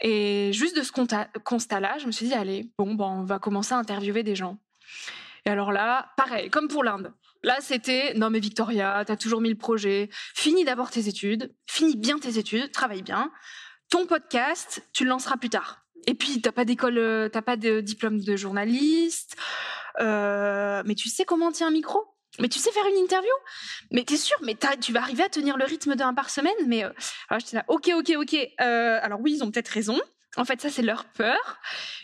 [0.00, 3.74] Et juste de ce constat-là, je me suis dit, allez, bon, ben, on va commencer
[3.74, 4.58] à interviewer des gens.
[5.44, 7.12] Et alors là, pareil, comme pour l'Inde.
[7.42, 11.54] Là, c'était, non mais Victoria, tu as toujours mis le projet, finis d'abord tes études,
[11.66, 13.32] finis bien tes études, travaille bien.
[13.88, 15.82] Ton podcast, tu le lanceras plus tard.
[16.06, 19.36] Et puis, t'as pas d'école, euh, t'as pas de diplôme de journaliste.
[20.00, 22.04] Euh, mais tu sais comment tient un micro?
[22.38, 23.32] Mais tu sais faire une interview?
[23.90, 24.36] Mais t'es sûr?
[24.42, 26.54] Mais tu vas arriver à tenir le rythme d'un par semaine?
[26.66, 26.90] Mais euh,
[27.28, 28.34] alors j'étais là, ok, ok, ok.
[28.34, 30.00] Euh, alors oui, ils ont peut-être raison.
[30.36, 31.60] En fait, ça c'est leur peur.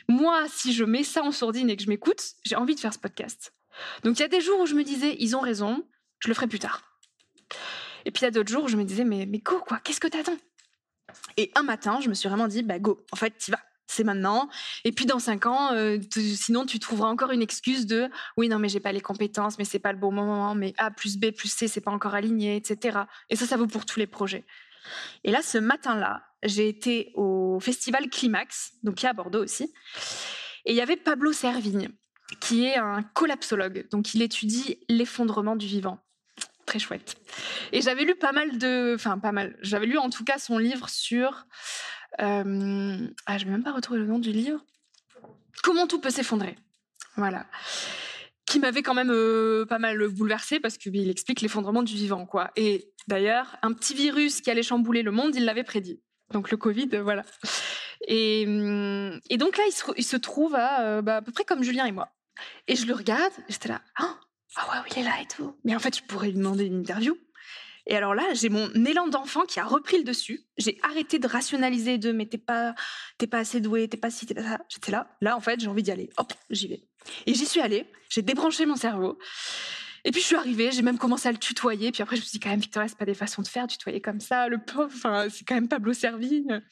[0.08, 2.92] Moi, si je mets ça en sourdine et que je m'écoute, j'ai envie de faire
[2.92, 3.54] ce podcast.
[4.02, 5.86] Donc il y a des jours où je me disais, ils ont raison,
[6.18, 6.82] je le ferai plus tard.
[8.04, 9.78] Et puis il y a d'autres jours où je me disais, mais, mais go, quoi,
[9.78, 10.36] qu'est-ce que t'attends?
[11.36, 14.04] Et un matin, je me suis vraiment dit, bah go, en fait, t'y vas c'est
[14.04, 14.48] maintenant.
[14.84, 18.58] Et puis dans cinq ans, euh, sinon tu trouveras encore une excuse de oui non
[18.58, 21.30] mais j'ai pas les compétences, mais c'est pas le bon moment, mais A plus B
[21.30, 23.00] plus C c'est pas encore aligné, etc.
[23.30, 24.44] Et ça, ça vaut pour tous les projets.
[25.24, 29.72] Et là, ce matin-là, j'ai été au festival Climax, donc qui est à Bordeaux aussi,
[30.64, 31.88] et il y avait Pablo Servigne,
[32.40, 35.98] qui est un collapsologue, donc il étudie l'effondrement du vivant.
[36.66, 37.16] Très chouette.
[37.70, 40.58] Et j'avais lu pas mal de, enfin pas mal, j'avais lu en tout cas son
[40.58, 41.46] livre sur
[42.20, 44.64] euh, ah, je vais même pas retrouver le nom du livre.
[45.62, 46.56] Comment tout peut s'effondrer.
[47.16, 47.46] Voilà.
[48.46, 52.50] Qui m'avait quand même euh, pas mal bouleversé parce qu'il explique l'effondrement du vivant, quoi.
[52.56, 56.00] Et d'ailleurs, un petit virus qui allait chambouler le monde, il l'avait prédit.
[56.32, 57.24] Donc le Covid, euh, voilà.
[58.08, 61.86] Et, et, donc là, il se, il trouve à, bah, à peu près comme Julien
[61.86, 62.10] et moi.
[62.68, 64.18] Et je le regarde, j'étais là, ah,
[64.56, 65.56] ah ouais, il est là et tout.
[65.64, 67.16] Mais en fait, je pourrais lui demander une interview.
[67.86, 70.40] Et alors là, j'ai mon élan d'enfant qui a repris le dessus.
[70.58, 72.74] J'ai arrêté de rationaliser de mais t'es pas,
[73.18, 74.58] t'es pas assez doué, t'es pas si, t'es pas ça.
[74.68, 75.16] J'étais là.
[75.20, 76.10] Là, en fait, j'ai envie d'y aller.
[76.16, 76.82] Hop, j'y vais.
[77.26, 77.86] Et j'y suis allée.
[78.08, 79.18] J'ai débranché mon cerveau.
[80.04, 81.90] Et puis je suis arrivée, j'ai même commencé à le tutoyer.
[81.90, 83.66] Puis après, je me suis dit quand même, Victoria, c'est pas des façons de faire,
[83.66, 85.26] tutoyer comme ça, le pauvre.
[85.30, 86.62] C'est quand même Pablo Servigne.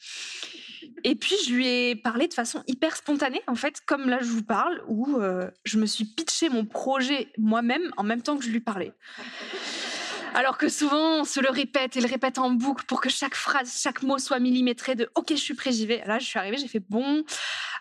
[1.03, 4.27] Et puis je lui ai parlé de façon hyper spontanée, en fait, comme là je
[4.27, 8.43] vous parle, où euh, je me suis pitché mon projet moi-même en même temps que
[8.43, 8.93] je lui parlais.
[10.35, 13.35] Alors que souvent, on se le répète et le répète en boucle pour que chaque
[13.35, 15.71] phrase, chaque mot soit millimétré de OK, je suis prêt.
[16.05, 17.23] Là, je suis arrivée, j'ai fait bon.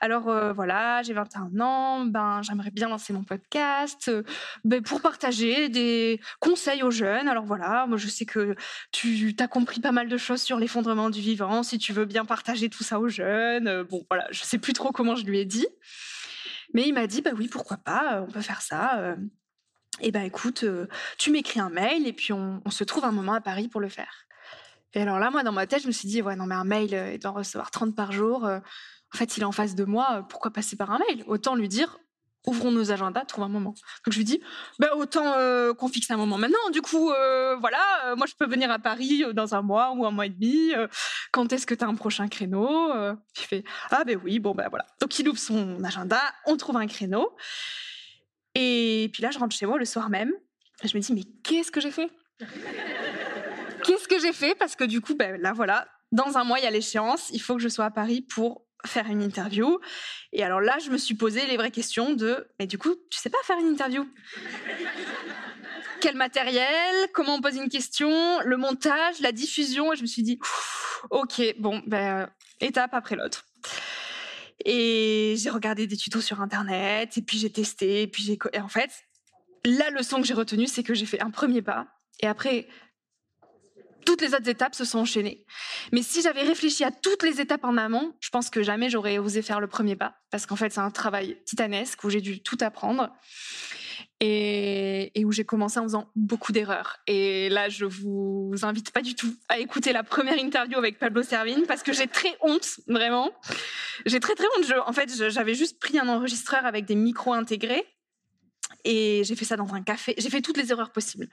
[0.01, 4.23] Alors euh, voilà, j'ai 21 ans, ben j'aimerais bien lancer mon podcast euh,
[4.65, 7.27] ben, pour partager des conseils aux jeunes.
[7.27, 8.55] Alors voilà, moi je sais que
[8.93, 11.65] tu as compris pas mal de choses sur l'effondrement du vivant.
[11.65, 14.75] Si tu veux bien partager tout ça aux jeunes, euh, bon voilà, je sais plus
[14.75, 15.67] trop comment je lui ai dit,
[16.73, 19.17] mais il m'a dit bah oui, pourquoi pas, on peut faire ça
[20.01, 20.87] eh ben écoute, euh,
[21.19, 23.89] tu m'écris un mail et puis on, se trouve un moment à Paris pour le
[23.89, 24.27] faire.
[24.95, 26.65] Et alors là, moi, dans ma tête, je me suis dit, ouais, non, mais un
[26.65, 28.45] mail, euh, il doit recevoir 30 par jour.
[28.45, 28.59] Euh,
[29.13, 31.25] en fait, il est en face de moi, pourquoi passer par un mail?
[31.27, 31.99] Autant lui dire,
[32.47, 33.75] ouvrons nos agendas, trouve un moment.
[34.05, 34.41] Donc je lui dis,
[34.79, 35.35] ben autant
[35.75, 36.71] qu'on fixe un moment maintenant.
[36.73, 40.27] Du coup, voilà, moi je peux venir à Paris dans un mois ou un mois
[40.27, 40.73] et demi.
[41.31, 42.93] quand est-ce que tu as un prochain créneau
[43.39, 44.85] Il fait, ah ben oui, bon ben voilà.
[45.01, 47.35] Donc il ouvre son agenda, on trouve un créneau.
[48.55, 50.33] Et puis là, je rentre chez moi le soir même.
[50.83, 52.11] Je me dis, mais qu'est-ce que j'ai fait?
[53.85, 54.55] Qu'est-ce que j'ai fait?
[54.55, 57.31] Parce que du coup, ben, là, voilà, dans un mois, il y a l'échéance.
[57.33, 59.81] Il faut que je sois à Paris pour faire une interview.
[60.33, 63.19] Et alors là, je me suis posé les vraies questions de, mais du coup, tu
[63.19, 64.07] sais pas faire une interview?
[66.01, 66.95] Quel matériel?
[67.15, 68.11] Comment on pose une question?
[68.45, 70.39] Le montage, la diffusion Et je me suis dit,
[71.11, 72.29] ok, bon, ben,
[72.61, 73.47] étape après l'autre.
[74.65, 78.39] Et j'ai regardé des tutos sur Internet, et puis j'ai testé, et puis j'ai...
[78.61, 78.91] En fait,
[79.65, 81.87] la leçon que j'ai retenue, c'est que j'ai fait un premier pas,
[82.21, 82.67] et après,
[84.07, 85.45] toutes les autres étapes se sont enchaînées.
[85.93, 89.19] Mais si j'avais réfléchi à toutes les étapes en amont, je pense que jamais j'aurais
[89.19, 92.43] osé faire le premier pas, parce qu'en fait, c'est un travail titanesque où j'ai dû
[92.43, 93.11] tout apprendre
[94.21, 96.99] et, où j'ai commencé en faisant beaucoup d'erreurs.
[97.07, 101.23] Et là, je vous invite pas du tout à écouter la première interview avec Pablo
[101.23, 103.31] Servigne parce que j'ai très honte, vraiment.
[104.07, 104.73] J'ai très très honte.
[104.87, 107.85] en fait, j'avais juste pris un enregistreur avec des micros intégrés
[108.85, 110.15] et j'ai fait ça dans un café.
[110.19, 111.29] J'ai fait toutes les erreurs possibles.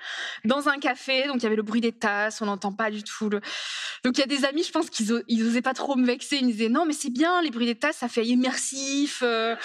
[0.46, 3.04] Dans un café, donc il y avait le bruit des tasses, on n'entend pas du
[3.04, 3.30] tout.
[3.30, 6.38] Donc il y a des amis, je pense qu'ils n'osaient pas trop me vexer.
[6.38, 9.22] Ils me disaient non, mais c'est bien, les bruits des tasses, ça fait immersif.
[9.22, 9.56] Euh,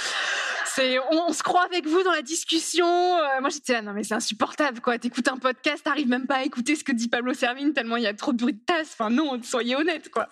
[1.10, 2.86] on, se croit avec vous dans la discussion.
[2.86, 4.98] Euh, moi j'étais là, non mais c'est insupportable quoi.
[4.98, 8.02] T'écoutes un podcast, t'arrives même pas à écouter ce que dit Pablo Servine tellement il
[8.02, 8.92] y a trop de bruit de tasses.
[8.92, 10.28] Enfin non, soyez honnête quoi.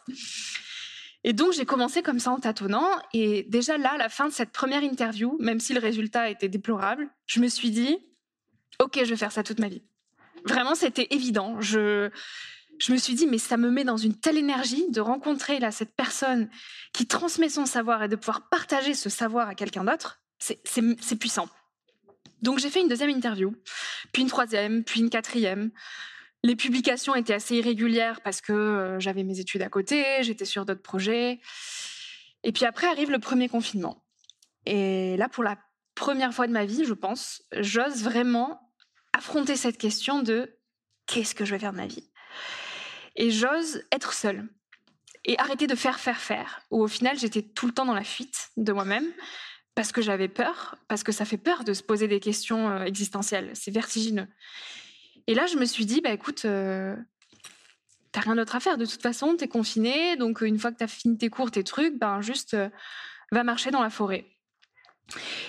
[1.24, 2.86] Et donc, j'ai commencé comme ça en tâtonnant.
[3.14, 6.50] Et déjà là, à la fin de cette première interview, même si le résultat était
[6.50, 7.96] déplorable, je me suis dit,
[8.78, 9.82] OK, je vais faire ça toute ma vie.
[10.44, 11.58] Vraiment, c'était évident.
[11.62, 12.10] Je,
[12.78, 15.70] je me suis dit, mais ça me met dans une telle énergie de rencontrer là
[15.70, 16.50] cette personne
[16.92, 20.20] qui transmet son savoir et de pouvoir partager ce savoir à quelqu'un d'autre.
[20.38, 21.48] C'est puissant.
[22.42, 23.54] Donc j'ai fait une deuxième interview,
[24.12, 25.70] puis une troisième, puis une quatrième.
[26.42, 30.66] Les publications étaient assez irrégulières parce que euh, j'avais mes études à côté, j'étais sur
[30.66, 31.40] d'autres projets.
[32.42, 34.04] Et puis après arrive le premier confinement.
[34.66, 35.56] Et là, pour la
[35.94, 38.60] première fois de ma vie, je pense, j'ose vraiment
[39.14, 40.58] affronter cette question de
[41.06, 42.10] qu'est-ce que je vais faire de ma vie?
[43.16, 44.46] Et j'ose être seule
[45.24, 46.60] et arrêter de faire, faire, faire.
[46.70, 49.06] Où au final, j'étais tout le temps dans la fuite de moi-même
[49.74, 52.84] parce que j'avais peur, parce que ça fait peur de se poser des questions euh,
[52.84, 53.50] existentielles.
[53.54, 54.28] C'est vertigineux.
[55.26, 56.94] Et là, je me suis dit, bah écoute, euh,
[58.12, 58.78] t'as rien d'autre à faire.
[58.78, 61.98] De toute façon, t'es confiné, donc une fois que t'as fini tes cours, tes trucs,
[61.98, 62.68] ben juste euh,
[63.32, 64.26] va marcher dans la forêt.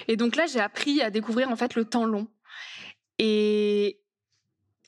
[0.07, 2.27] Et donc là, j'ai appris à découvrir en fait le temps long
[3.19, 4.01] et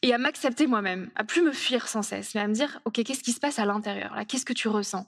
[0.04, 3.04] et à m'accepter moi-même, à plus me fuir sans cesse, mais à me dire, ok,
[3.04, 4.14] qu'est-ce qui se passe à l'intérieur?
[4.14, 5.08] Là Qu'est-ce que tu ressens?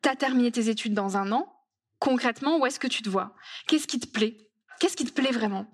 [0.00, 1.52] T'as terminé tes études dans un an.
[2.00, 3.34] Concrètement, où est-ce que tu te vois?
[3.68, 4.36] Qu'est-ce qui te plaît?
[4.80, 5.72] Qu'est-ce qui te plaît vraiment?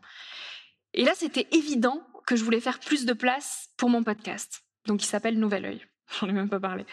[0.93, 4.63] Et là, c'était évident que je voulais faire plus de place pour mon podcast.
[4.87, 5.87] Donc, il s'appelle Nouvel Oeil.
[6.21, 6.85] J'en ai même pas parlé.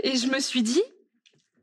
[0.00, 0.82] Et je me suis dit,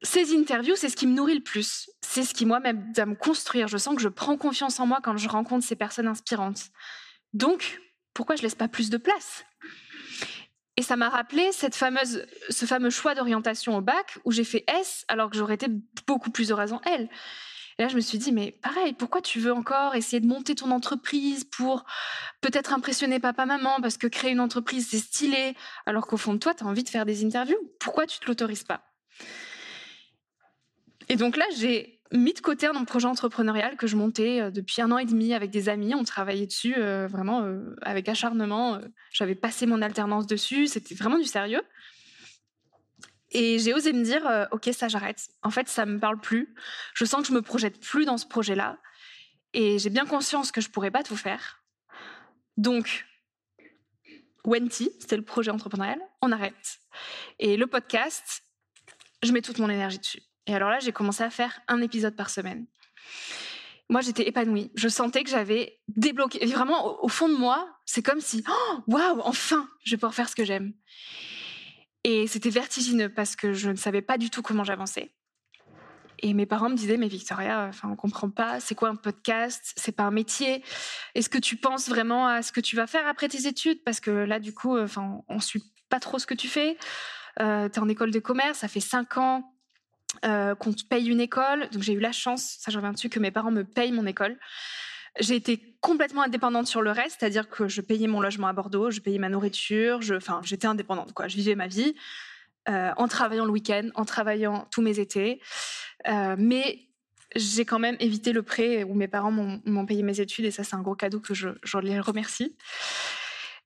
[0.04, 1.90] ces interviews, c'est ce qui me nourrit le plus.
[2.02, 3.68] C'est ce qui, moi, m'aide à me construire.
[3.68, 6.70] Je sens que je prends confiance en moi quand je rencontre ces personnes inspirantes.
[7.34, 7.82] Donc,
[8.14, 9.44] pourquoi je laisse pas plus de place?
[10.80, 14.64] Et ça m'a rappelé cette fameuse, ce fameux choix d'orientation au bac où j'ai fait
[14.80, 15.68] S alors que j'aurais été
[16.08, 17.10] beaucoup plus heureuse en L.
[17.78, 20.56] Et là, je me suis dit, mais pareil, pourquoi tu veux encore essayer de monter
[20.56, 21.84] ton entreprise pour
[22.40, 25.54] peut-être impressionner papa-maman parce que créer une entreprise, c'est stylé,
[25.86, 27.60] alors qu'au fond de toi, tu as envie de faire des interviews?
[27.82, 28.82] Pourquoi tu te l'autorises pas?
[31.10, 34.82] Et donc là, j'ai mis de côté un projet entrepreneurial que je montais euh, depuis
[34.82, 35.94] un an et demi avec des amis.
[35.94, 38.80] On travaillait dessus euh, vraiment euh, avec acharnement.
[39.12, 40.68] J'avais passé mon alternance dessus.
[40.68, 41.62] C'était vraiment du sérieux.
[43.32, 45.30] Et j'ai osé me dire, ok, ça j'arrête.
[45.44, 46.56] En fait, ça me parle plus.
[46.96, 48.80] Je sens que je me projette plus dans ce projet-là.
[49.54, 51.62] Et j'ai bien conscience que je pourrais pas tout faire.
[52.58, 53.06] Donc,
[54.46, 56.80] Wenty, c'était le projet entrepreneurial, on arrête.
[57.38, 58.42] Et le podcast,
[59.22, 60.22] je mets toute mon énergie dessus.
[60.48, 62.66] Et alors là, j'ai commencé à faire un épisode par semaine.
[63.90, 64.72] Moi, j'étais épanouie.
[64.76, 66.46] Je sentais que j'avais débloqué.
[66.46, 70.30] vraiment, au, fond de moi, c'est comme si, oh, waouh, enfin, je vais pouvoir faire
[70.30, 70.74] ce que j'aime.
[72.04, 75.12] Et c'était vertigineux parce que je ne savais pas du tout comment j'avançais.
[76.22, 78.60] Et mes parents me disaient, mais Victoria, enfin, on comprend pas.
[78.60, 79.74] C'est quoi un podcast?
[79.76, 80.64] C'est pas un métier.
[81.16, 83.84] Est-ce que tu penses vraiment à ce que tu vas faire après tes études?
[83.84, 86.78] Parce que là, du coup, enfin, on suit pas trop ce que tu fais.
[87.40, 89.54] Euh, tu es en école de commerce, ça fait cinq ans
[90.26, 91.70] euh, qu'on paye une école.
[91.72, 94.06] Donc j'ai eu la chance, ça j'en reviens dessus, que mes parents me payent mon
[94.06, 94.38] école.
[95.20, 98.92] J'ai été complètement indépendante sur le reste, c'est-à-dire que je payais mon logement à Bordeaux,
[98.92, 101.28] je payais ma nourriture, je, enfin j'étais indépendante quoi.
[101.28, 101.96] Je vivais ma vie
[102.68, 105.42] euh, en travaillant le week-end, en travaillant tous mes étés,
[106.08, 106.80] euh, mais
[107.36, 110.64] j'ai quand même évité le prêt où mes parents m'ont payé mes études et ça
[110.64, 112.56] c'est un gros cadeau que je, je les remercie.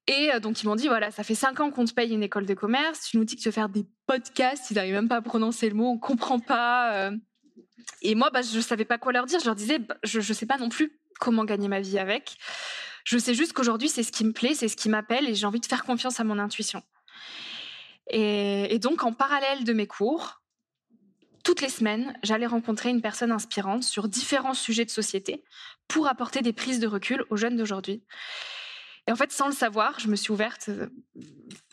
[0.08, 2.24] Et euh, donc, ils m'ont dit, voilà, ça fait cinq ans qu'on te paye une
[2.24, 5.08] école de commerce, tu nous dis que tu veux faire des podcasts, ils n'arrivent même
[5.08, 6.94] pas à prononcer le mot, on comprend pas.
[6.94, 7.12] Euh.
[8.02, 9.40] Et moi, bah, je savais pas quoi leur dire.
[9.40, 12.38] Je leur disais, bah, je ne sais pas non plus comment gagner ma vie avec.
[13.06, 15.46] Je sais juste qu'aujourd'hui, c'est ce qui me plaît, c'est ce qui m'appelle et j'ai
[15.46, 16.82] envie de faire confiance à mon intuition.
[18.10, 20.42] Et donc, en parallèle de mes cours,
[21.44, 25.44] toutes les semaines, j'allais rencontrer une personne inspirante sur différents sujets de société
[25.88, 28.04] pour apporter des prises de recul aux jeunes d'aujourd'hui.
[29.08, 30.88] Et en fait, sans le savoir, je me suis ouverte euh,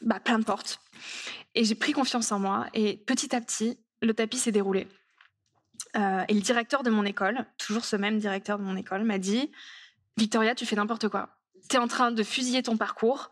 [0.02, 0.80] bah, plein de portes.
[1.54, 2.66] Et j'ai pris confiance en moi.
[2.74, 4.88] Et petit à petit, le tapis s'est déroulé.
[5.96, 9.18] Euh, et le directeur de mon école, toujours ce même directeur de mon école, m'a
[9.18, 9.50] dit
[10.16, 13.30] Victoria, tu fais n'importe quoi tu es en train de fusiller ton parcours,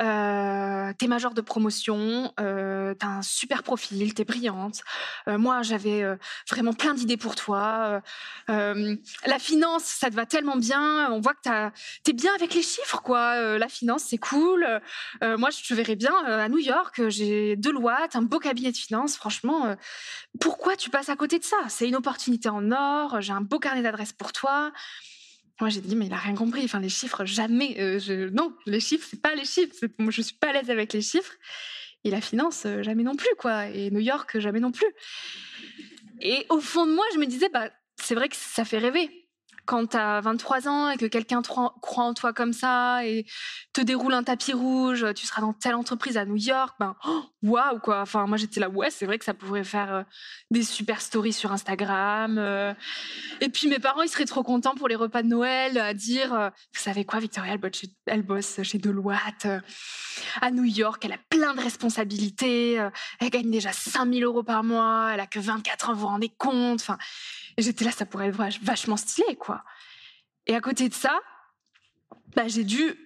[0.00, 4.82] euh, tu es major de promotion, euh, tu as un super profil, tu es brillante.
[5.28, 6.04] Euh, moi, j'avais
[6.48, 8.02] vraiment plein d'idées pour toi.
[8.48, 11.10] La finance, ça te va tellement bien.
[11.12, 11.70] On voit que
[12.04, 13.58] tu es bien avec les chiffres, quoi.
[13.58, 14.66] la finance, c'est cool.
[15.22, 17.08] moi, je te verrais bien à New York.
[17.08, 19.16] J'ai Deloitte, un beau cabinet de finance.
[19.16, 19.76] Franchement,
[20.40, 21.56] pourquoi tu passes à côté de ça?
[21.68, 23.20] C'est une opportunité en or.
[23.20, 24.72] J'ai un beau carnet d'adresses pour toi.
[25.60, 26.64] Moi, j'ai dit, mais il a rien compris.
[26.64, 27.76] Enfin, les chiffres, jamais.
[27.80, 28.28] Euh, je...
[28.28, 29.74] Non, les chiffres, c'est pas les chiffres.
[29.98, 31.32] Moi, je suis pas à l'aise avec les chiffres.
[32.04, 33.66] Et la finance, euh, jamais non plus, quoi.
[33.68, 34.86] Et New York, jamais non plus.
[36.20, 39.27] Et au fond de moi, je me disais, bah, c'est vrai que ça fait rêver
[39.68, 43.26] quand tu as 23 ans et que quelqu'un croit en toi comme ça et
[43.74, 47.22] te déroule un tapis rouge, tu seras dans telle entreprise à New York, ben oh,
[47.42, 48.00] waouh quoi.
[48.00, 50.02] Enfin moi j'étais là ouais, c'est vrai que ça pourrait faire euh,
[50.50, 52.38] des super stories sur Instagram.
[52.38, 52.72] Euh.
[53.42, 56.32] Et puis mes parents, ils seraient trop contents pour les repas de Noël à dire
[56.32, 57.56] euh, vous savez quoi Victoria
[58.06, 59.48] elle bosse chez, Deloitte
[60.40, 62.74] à New York, elle a plein de responsabilités,
[63.20, 66.32] elle gagne déjà 5000 euros par mois, elle a que 24 ans, vous vous rendez
[66.38, 66.88] compte.
[67.58, 69.64] Et j'étais là, ça pourrait être vachement stylé, quoi.
[70.46, 71.18] Et à côté de ça,
[72.36, 72.96] bah, j'ai dû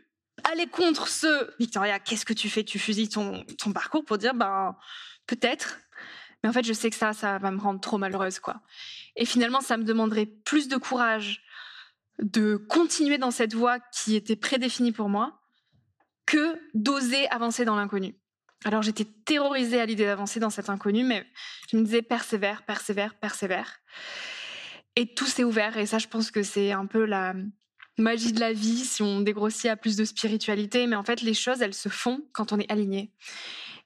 [0.45, 2.63] aller contre ce Victoria, qu'est-ce que tu fais?
[2.63, 4.77] Tu fusilles ton, parcours pour dire, ben,
[5.27, 5.81] peut-être.
[6.43, 8.61] Mais en fait, je sais que ça, ça va me rendre trop malheureuse, quoi.
[9.17, 11.43] Et finalement, ça me demanderait plus de courage
[12.19, 15.41] de continuer dans cette voie qui était prédéfinie pour moi
[16.27, 18.15] que d'oser avancer dans l'inconnu.
[18.65, 21.27] Alors j'étais terrorisée à l'idée d'avancer dans cet inconnu, mais
[21.71, 23.81] je me disais persévère, persévère, persévère.
[24.97, 25.77] Et tout s'est ouvert.
[25.77, 27.35] Et ça, je pense que c'est un peu la
[27.99, 30.87] magie de la vie si on dégrossit à plus de spiritualité.
[30.87, 33.13] Mais en fait, les choses, elles se font quand on est aligné.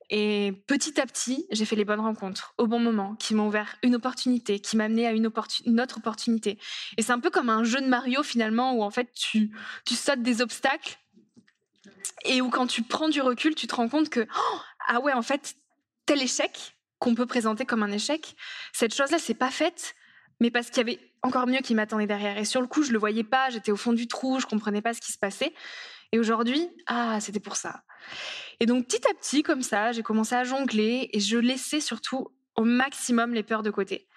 [0.08, 3.76] Et petit à petit, j'ai fait les bonnes rencontres au bon moment, qui m'ont ouvert
[3.82, 6.58] une opportunité, qui m'a amené à une, autre opportunité.
[6.96, 9.50] Et c'est un peu comme un jeu de Mario finalement, où en fait tu,
[9.84, 10.98] tu sautes des obstacles
[12.24, 15.12] et où quand tu prends du recul, tu te rends compte que oh, ah ouais,
[15.12, 15.56] en fait,
[16.06, 18.36] tel échec qu'on peut présenter comme un échec,
[18.72, 19.96] cette chose-là, c'est pas faite
[20.40, 22.38] mais parce qu'il y avait encore mieux qui m'attendait derrière.
[22.38, 24.82] Et sur le coup, je le voyais pas, j'étais au fond du trou, je comprenais
[24.82, 25.54] pas ce qui se passait.
[26.12, 27.82] Et aujourd'hui, ah, c'était pour ça.
[28.60, 32.28] Et donc, petit à petit, comme ça, j'ai commencé à jongler et je laissais surtout
[32.54, 34.08] au maximum les peurs de côté.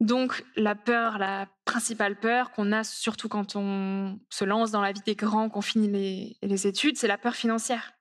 [0.00, 4.92] Donc, la peur, la principale peur qu'on a, surtout quand on se lance dans la
[4.92, 7.92] vie des grands, qu'on finit les, les études, c'est la peur financière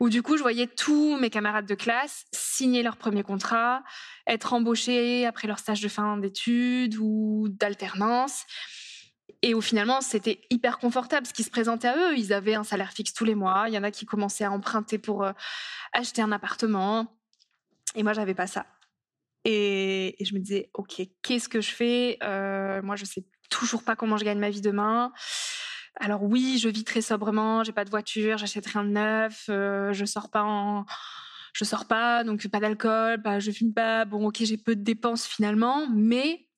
[0.00, 3.82] où du coup, je voyais tous mes camarades de classe signer leur premier contrat,
[4.26, 8.44] être embauchés après leur stage de fin d'études ou d'alternance.
[9.42, 12.16] Et où finalement, c'était hyper confortable ce qui se présentait à eux.
[12.16, 13.64] Ils avaient un salaire fixe tous les mois.
[13.68, 15.32] Il y en a qui commençaient à emprunter pour euh,
[15.92, 17.18] acheter un appartement.
[17.94, 18.66] Et moi, j'avais pas ça.
[19.44, 22.16] Et, je me disais, OK, qu'est-ce que je fais?
[22.22, 25.12] Euh, Moi, je sais toujours pas comment je gagne ma vie demain.
[25.96, 29.92] Alors oui, je vis très sobrement, j'ai pas de voiture, j'achète rien de neuf, euh,
[29.92, 30.84] je sors pas en
[31.54, 34.04] je sors pas, donc pas d'alcool, bah, je fume pas.
[34.04, 36.48] Bon, ok, j'ai peu de dépenses finalement, mais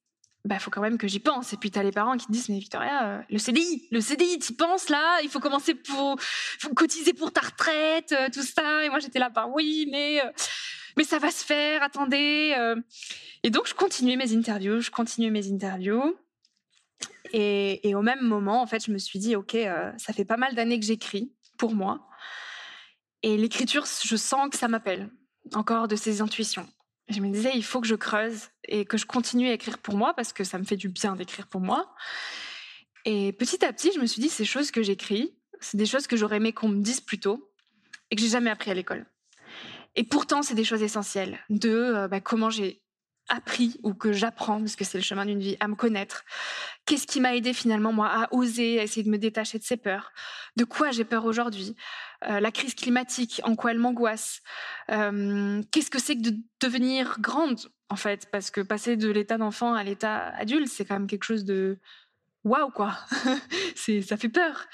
[0.46, 1.53] bah faut quand même que j'y pense.
[1.53, 4.38] Et puis t'as les parents qui te disent mais Victoria, euh, le CDI, le CDI,
[4.38, 5.18] t'y penses là?
[5.22, 8.85] Il faut commencer pour faut cotiser pour ta retraite, euh, tout ça.
[8.85, 10.31] Et moi j'étais là, bah oui, mais euh,
[10.96, 11.83] mais ça va se faire.
[11.83, 12.55] Attendez.
[13.42, 16.16] Et donc je continuais mes interviews, je continuais mes interviews.
[17.38, 20.38] Et, au même moment, en fait, je me suis dit ok, euh, ça fait pas
[20.38, 22.09] mal d'années que j'écris pour moi.
[23.22, 25.11] Et l'écriture, je sens que ça m'appelle
[25.53, 26.66] encore de ces intuitions.
[27.11, 29.99] Je me disais, il faut que je creuse et que je continue à écrire pour
[29.99, 31.94] moi parce que ça me fait du bien d'écrire pour moi.
[33.05, 36.07] Et petit à petit, je me suis dit, ces choses que j'écris, c'est des choses
[36.07, 37.53] que j'aurais aimé qu'on me dise plus tôt
[38.11, 39.05] et que j'ai jamais appris à l'école.
[39.94, 42.83] Et pourtant, c'est des choses essentielles de euh, bah, comment j'ai
[43.29, 46.25] appris ou que j'apprends, parce que c'est le chemin d'une vie, à me connaître.
[46.85, 49.77] Qu'est-ce qui m'a aidé finalement, moi, à oser, à essayer de me détacher de ces
[49.77, 50.12] peurs?
[50.57, 51.75] De quoi j'ai peur aujourd'hui?
[52.29, 54.43] Euh, La crise climatique, en quoi elle m'angoisse?
[54.91, 58.29] Euh, Qu'est-ce que c'est que de devenir grande, en fait?
[58.31, 61.79] Parce que passer de l'état d'enfant à l'état adulte, c'est quand même quelque chose de
[62.45, 62.97] waouh, quoi.
[63.75, 64.67] Ça fait peur.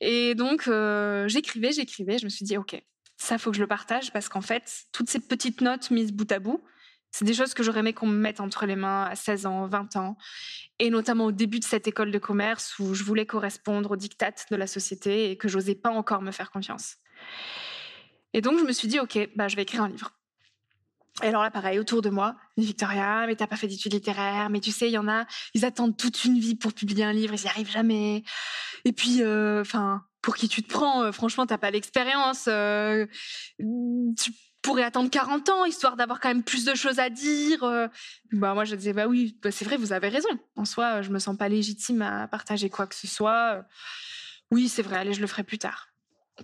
[0.00, 2.80] Et donc, euh, j'écrivais, j'écrivais, je me suis dit, OK,
[3.16, 6.30] ça, faut que je le partage, parce qu'en fait, toutes ces petites notes mises bout
[6.30, 6.62] à bout,
[7.14, 9.68] c'est des choses que j'aurais aimé qu'on me mette entre les mains à 16 ans,
[9.68, 10.16] 20 ans,
[10.80, 14.46] et notamment au début de cette école de commerce où je voulais correspondre aux dictates
[14.50, 16.96] de la société et que j'osais pas encore me faire confiance.
[18.32, 20.10] Et donc je me suis dit, ok, bah, je vais écrire un livre.
[21.22, 24.58] Et alors là, pareil, autour de moi, Victoria, mais t'as pas fait d'études littéraires, mais
[24.58, 25.24] tu sais, il y en a,
[25.54, 28.24] ils attendent toute une vie pour publier un livre, ils n'y arrivent jamais.
[28.84, 32.46] Et puis, enfin, pour qui tu te prends, euh, franchement, t'as pas l'expérience.
[32.48, 33.06] euh,
[34.64, 37.62] pourrais attendre 40 ans, histoire d'avoir quand même plus de choses à dire.
[37.62, 37.86] euh.
[38.32, 40.28] Bah, moi, je disais, bah oui, bah, c'est vrai, vous avez raison.
[40.56, 43.64] En soi, je me sens pas légitime à partager quoi que ce soit.
[44.50, 45.88] Oui, c'est vrai, allez, je le ferai plus tard.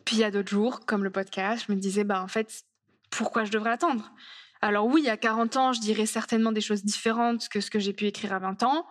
[0.04, 2.62] Puis il y a d'autres jours, comme le podcast, je me disais, bah en fait,
[3.10, 4.12] pourquoi je devrais attendre?
[4.60, 7.94] Alors oui, à 40 ans, je dirais certainement des choses différentes que ce que j'ai
[7.94, 8.86] pu écrire à 20 ans.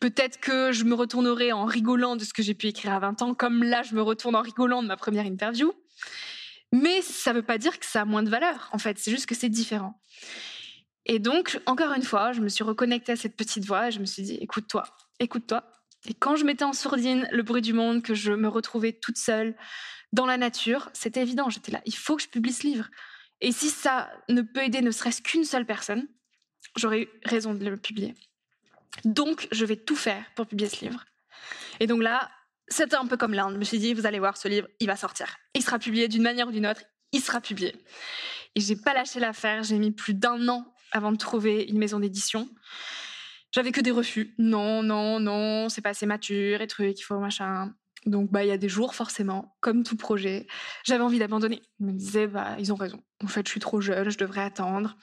[0.00, 3.22] Peut-être que je me retournerai en rigolant de ce que j'ai pu écrire à 20
[3.22, 5.72] ans, comme là, je me retourne en rigolant de ma première interview.
[6.72, 8.98] Mais ça ne veut pas dire que ça a moins de valeur, en fait.
[8.98, 10.00] C'est juste que c'est différent.
[11.04, 14.00] Et donc, encore une fois, je me suis reconnectée à cette petite voix et je
[14.00, 14.84] me suis dit, écoute-toi,
[15.20, 15.64] écoute-toi.
[16.08, 19.16] Et quand je mettais en sourdine le bruit du monde, que je me retrouvais toute
[19.16, 19.56] seule
[20.12, 21.48] dans la nature, c'était évident.
[21.48, 22.88] J'étais là, il faut que je publie ce livre.
[23.40, 26.08] Et si ça ne peut aider ne serait-ce qu'une seule personne,
[26.76, 28.14] j'aurais eu raison de le publier.
[29.04, 31.04] Donc, je vais tout faire pour publier ce livre.
[31.80, 32.30] Et donc là,
[32.68, 33.54] c'était un peu comme l'Inde.
[33.54, 35.36] Je me suis dit, vous allez voir, ce livre, il va sortir.
[35.54, 37.74] Il sera publié d'une manière ou d'une autre, il sera publié.
[38.54, 39.62] Et j'ai pas lâché l'affaire.
[39.62, 42.48] J'ai mis plus d'un an avant de trouver une maison d'édition.
[43.52, 44.34] J'avais que des refus.
[44.38, 47.72] Non, non, non, c'est pas assez mature et trucs, il faut machin.
[48.04, 50.46] Donc, bah, il y a des jours, forcément, comme tout projet,
[50.84, 51.62] j'avais envie d'abandonner.
[51.80, 53.02] Je me disais, bah, ils ont raison.
[53.24, 54.96] En fait, je suis trop jeune, je devrais attendre.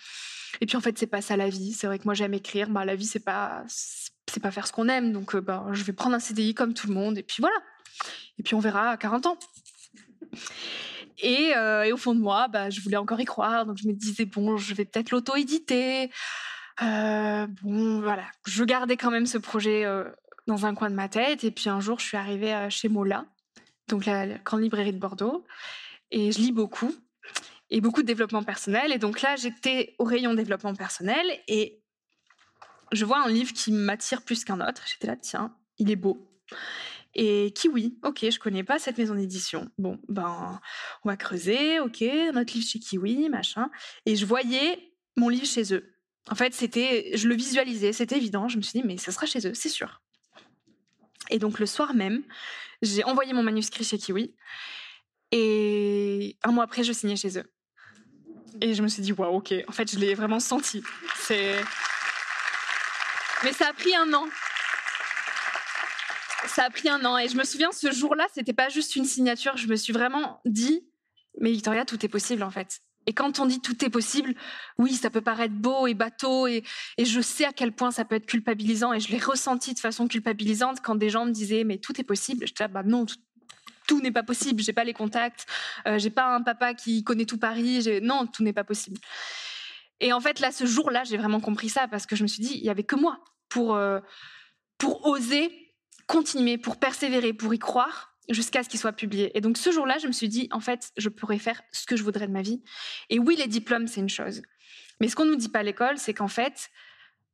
[0.61, 1.73] Et puis, en fait, c'est pas ça la vie.
[1.73, 2.69] C'est vrai que moi, j'aime écrire.
[2.69, 3.63] Bah, la vie, c'est pas,
[4.33, 5.13] c'est pas faire ce qu'on aime.
[5.13, 7.17] Donc, euh, bah, je vais prendre un CDI comme tout le monde.
[7.17, 7.55] Et puis, voilà.
[8.39, 9.37] Et puis, on verra à 40 ans.
[11.19, 13.67] Et, euh, et au fond de moi, bah, je voulais encore y croire.
[13.67, 16.09] Donc, je me disais, bon, je vais peut-être l'auto-éditer.
[16.81, 18.25] Euh, bon, voilà.
[18.47, 19.85] Je gardais quand même ce projet
[20.47, 21.43] dans un coin de ma tête.
[21.43, 23.25] Et puis un jour, je suis arrivée chez Mola,
[23.87, 25.45] donc la grande librairie de Bordeaux,
[26.09, 26.93] et je lis beaucoup
[27.69, 28.91] et beaucoup de développement personnel.
[28.91, 31.82] Et donc là, j'étais au rayon développement personnel et
[32.93, 34.83] je vois un livre qui m'attire plus qu'un autre.
[34.85, 36.29] J'étais là, tiens, il est beau.
[37.15, 39.69] Et Kiwi, ok, je connais pas cette maison d'édition.
[39.77, 40.59] Bon, ben,
[41.03, 42.03] on va creuser, ok,
[42.33, 43.69] notre livre chez Kiwi, machin.
[44.05, 45.93] Et je voyais mon livre chez eux.
[46.29, 48.47] En fait, c'était, je le visualisais, c'était évident.
[48.47, 50.01] Je me suis dit, mais ça sera chez eux, c'est sûr.
[51.29, 52.23] Et donc le soir même,
[52.81, 54.35] j'ai envoyé mon manuscrit chez Kiwi.
[55.31, 57.51] Et un mois après, je signais chez eux.
[58.61, 59.53] Et je me suis dit, waouh, ok.
[59.67, 60.83] En fait, je l'ai vraiment senti.
[61.17, 61.59] C'est.
[63.43, 64.25] Mais ça a pris un an.
[66.47, 67.17] Ça a pris un an.
[67.17, 69.57] Et je me souviens, ce jour-là, c'était pas juste une signature.
[69.57, 70.87] Je me suis vraiment dit,
[71.39, 72.79] mais Victoria, tout est possible, en fait.
[73.05, 74.33] Et quand on dit tout est possible,
[74.77, 76.63] oui, ça peut paraître beau et bateau, et,
[76.97, 80.07] je sais à quel point ça peut être culpabilisant, et je l'ai ressenti de façon
[80.07, 82.47] culpabilisante quand des gens me disaient, mais tout est possible.
[82.47, 83.05] Je disais, bah non,
[83.87, 84.63] tout, n'est pas possible.
[84.63, 85.45] J'ai pas les contacts,
[85.85, 87.87] euh, j'ai pas un papa qui connaît tout Paris.
[88.01, 88.99] Non, tout n'est pas possible.
[89.99, 92.41] Et en fait, là, ce jour-là, j'ai vraiment compris ça parce que je me suis
[92.41, 93.19] dit, il y avait que moi
[93.53, 93.99] pour euh,
[94.79, 95.51] pour oser
[96.07, 98.09] continuer, pour persévérer, pour y croire.
[98.29, 99.37] jusqu'à ce qu'il soit publié.
[99.37, 101.97] Et donc ce jour-là, je me suis dit, en fait, je pourrais faire ce que
[101.97, 102.63] je voudrais de ma vie.
[103.09, 104.41] Et oui, les diplômes, c'est une chose.
[105.01, 106.69] Mais ce qu'on ne nous dit pas à l'école, c'est qu'en fait,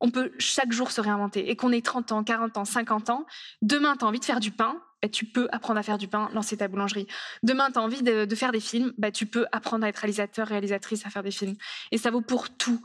[0.00, 1.50] on peut chaque jour se réinventer.
[1.50, 3.26] Et qu'on ait 30 ans, 40 ans, 50 ans,
[3.62, 6.08] demain, tu as envie de faire du pain, bah, tu peux apprendre à faire du
[6.08, 7.06] pain, lancer ta boulangerie.
[7.42, 10.48] Demain, tu as envie de, faire des films, bah, tu peux apprendre à être réalisateur,
[10.48, 11.56] réalisatrice, à faire des films.
[11.90, 12.82] Et ça vaut pour tout.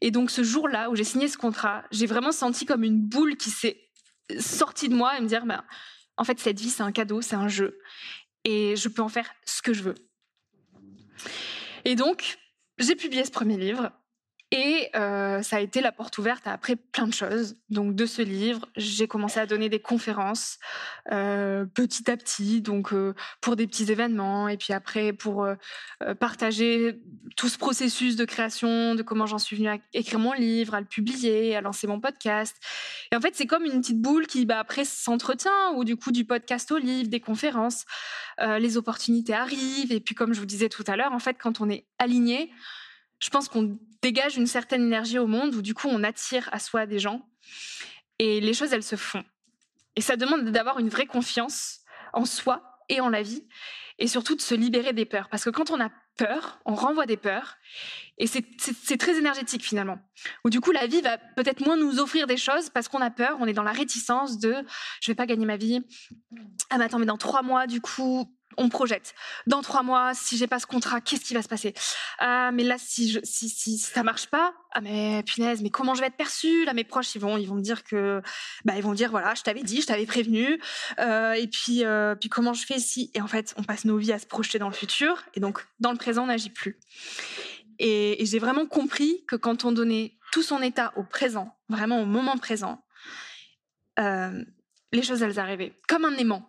[0.00, 3.36] Et donc ce jour-là où j'ai signé ce contrat, j'ai vraiment senti comme une boule
[3.36, 3.80] qui s'est
[4.40, 5.64] sortie de moi et me dire, bah,
[6.16, 7.78] en fait, cette vie, c'est un cadeau, c'est un jeu.
[8.44, 9.94] Et je peux en faire ce que je veux.
[11.84, 12.38] Et donc,
[12.78, 13.92] j'ai publié ce premier livre.
[14.52, 17.56] Et euh, ça a été la porte ouverte à après plein de choses.
[17.68, 20.58] Donc de ce livre, j'ai commencé à donner des conférences
[21.10, 25.48] euh, petit à petit, donc euh, pour des petits événements, et puis après pour
[26.20, 27.00] partager
[27.36, 30.80] tout ce processus de création, de comment j'en suis venue à écrire mon livre, à
[30.80, 32.56] le publier, à lancer mon podcast.
[33.10, 36.12] Et en fait, c'est comme une petite boule qui bah, après s'entretient, ou du coup
[36.12, 37.84] du podcast au livre, des conférences,
[38.40, 41.60] les opportunités arrivent, et puis comme je vous disais tout à l'heure, en fait, quand
[41.60, 42.52] on est aligné,
[43.18, 46.58] je pense qu'on dégage une certaine énergie au monde où du coup on attire à
[46.58, 47.28] soi des gens
[48.18, 49.24] et les choses elles se font.
[49.96, 51.80] Et ça demande d'avoir une vraie confiance
[52.12, 53.46] en soi et en la vie
[53.98, 57.06] et surtout de se libérer des peurs parce que quand on a peur, on renvoie
[57.06, 57.56] des peurs
[58.18, 59.98] et c'est très énergétique finalement.
[60.44, 63.10] Ou du coup la vie va peut-être moins nous offrir des choses parce qu'on a
[63.10, 64.54] peur, on est dans la réticence de
[65.00, 65.80] je vais pas gagner ma vie.
[66.70, 69.14] Ah mais attends mais dans trois mois du coup on projette.
[69.46, 71.74] Dans trois mois, si j'ai pas ce contrat, qu'est-ce qui va se passer?
[72.18, 76.00] Ah, mais là, si, je, si, ça marche pas, ah mais punaise, mais comment je
[76.00, 76.64] vais être perçue?
[76.64, 78.22] Là, mes proches, ils vont, ils vont me dire que,
[78.64, 80.60] bah, ils vont dire voilà, je t'avais dit, je t'avais prévenu.
[80.98, 83.96] Euh, et puis, euh, puis comment je fais si Et en fait, on passe nos
[83.96, 86.78] vies à se projeter dans le futur, et donc dans le présent, on n'agit plus.
[87.78, 92.06] Et, j'ai vraiment compris que quand on donnait tout son état au présent, vraiment au
[92.06, 92.82] moment présent,
[93.98, 94.44] euh,
[94.92, 96.48] les choses elles arrivaient comme un aimant.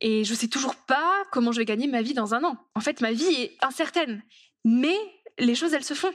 [0.00, 2.56] Et je sais toujours pas comment je vais gagner ma vie dans un an.
[2.74, 4.22] En fait, ma vie est incertaine.
[4.64, 4.96] Mais
[5.38, 6.12] les choses, elles se font.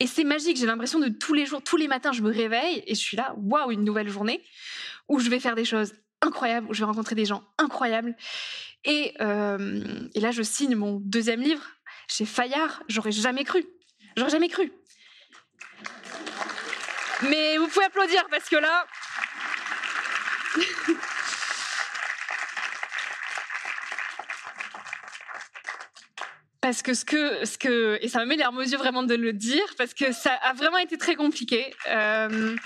[0.00, 0.56] Et c'est magique.
[0.56, 3.16] J'ai l'impression de tous les jours, tous les matins, je me réveille et je suis
[3.16, 4.42] là, waouh, une nouvelle journée
[5.08, 8.16] où je vais faire des choses incroyables, où je vais rencontrer des gens incroyables.
[8.84, 11.62] Et, euh, et là, je signe mon deuxième livre
[12.08, 12.82] chez Fayard.
[12.88, 13.64] J'aurais jamais cru.
[14.16, 14.72] J'aurais jamais cru.
[17.22, 18.86] Mais vous pouvez applaudir parce que là.
[26.64, 29.14] parce que ce que ce que et ça me met larmes aux yeux vraiment de
[29.14, 31.74] le dire parce que ça a vraiment été très compliqué.
[31.90, 32.56] Euh,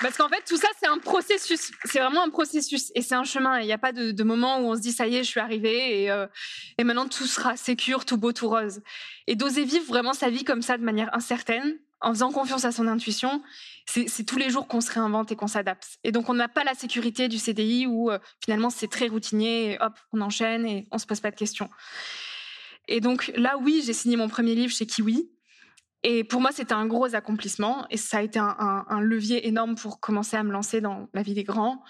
[0.00, 1.70] parce qu'en fait, tout ça, c'est un processus.
[1.84, 3.60] C'est vraiment un processus et c'est un chemin.
[3.60, 5.38] Il n'y a pas de, moment où on se dit ça y est, je suis
[5.38, 6.26] arrivée et, euh,
[6.76, 8.80] et maintenant tout sera sécure, tout beau, tout rose.
[9.28, 12.72] Et d'oser vivre vraiment sa vie comme ça de manière incertaine, en faisant confiance à
[12.72, 13.42] son intuition,
[13.86, 15.98] c'est tous les jours qu'on se réinvente et qu'on s'adapte.
[16.04, 19.72] Et donc, on n'a pas la sécurité du CDI où euh, finalement c'est très routinier,
[19.72, 21.70] et hop, on enchaîne et on se pose pas de questions.
[22.86, 25.30] Et donc là, oui, j'ai signé mon premier livre chez Kiwi.
[26.04, 29.98] Et pour moi, c'était un gros accomplissement et ça a été un, levier énorme pour
[29.98, 31.82] commencer à me lancer dans la vie des grands.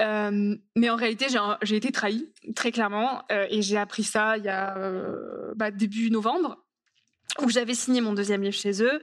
[0.00, 1.26] Euh, mais en réalité,
[1.62, 4.76] j'ai été trahie, très clairement, euh, et j'ai appris ça il y a
[5.54, 6.61] bah, début novembre
[7.40, 9.02] où j'avais signé mon deuxième livre chez eux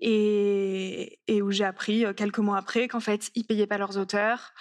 [0.00, 4.52] et, où j'ai appris euh, quelques mois après qu'en fait ils payaient pas leurs auteurs,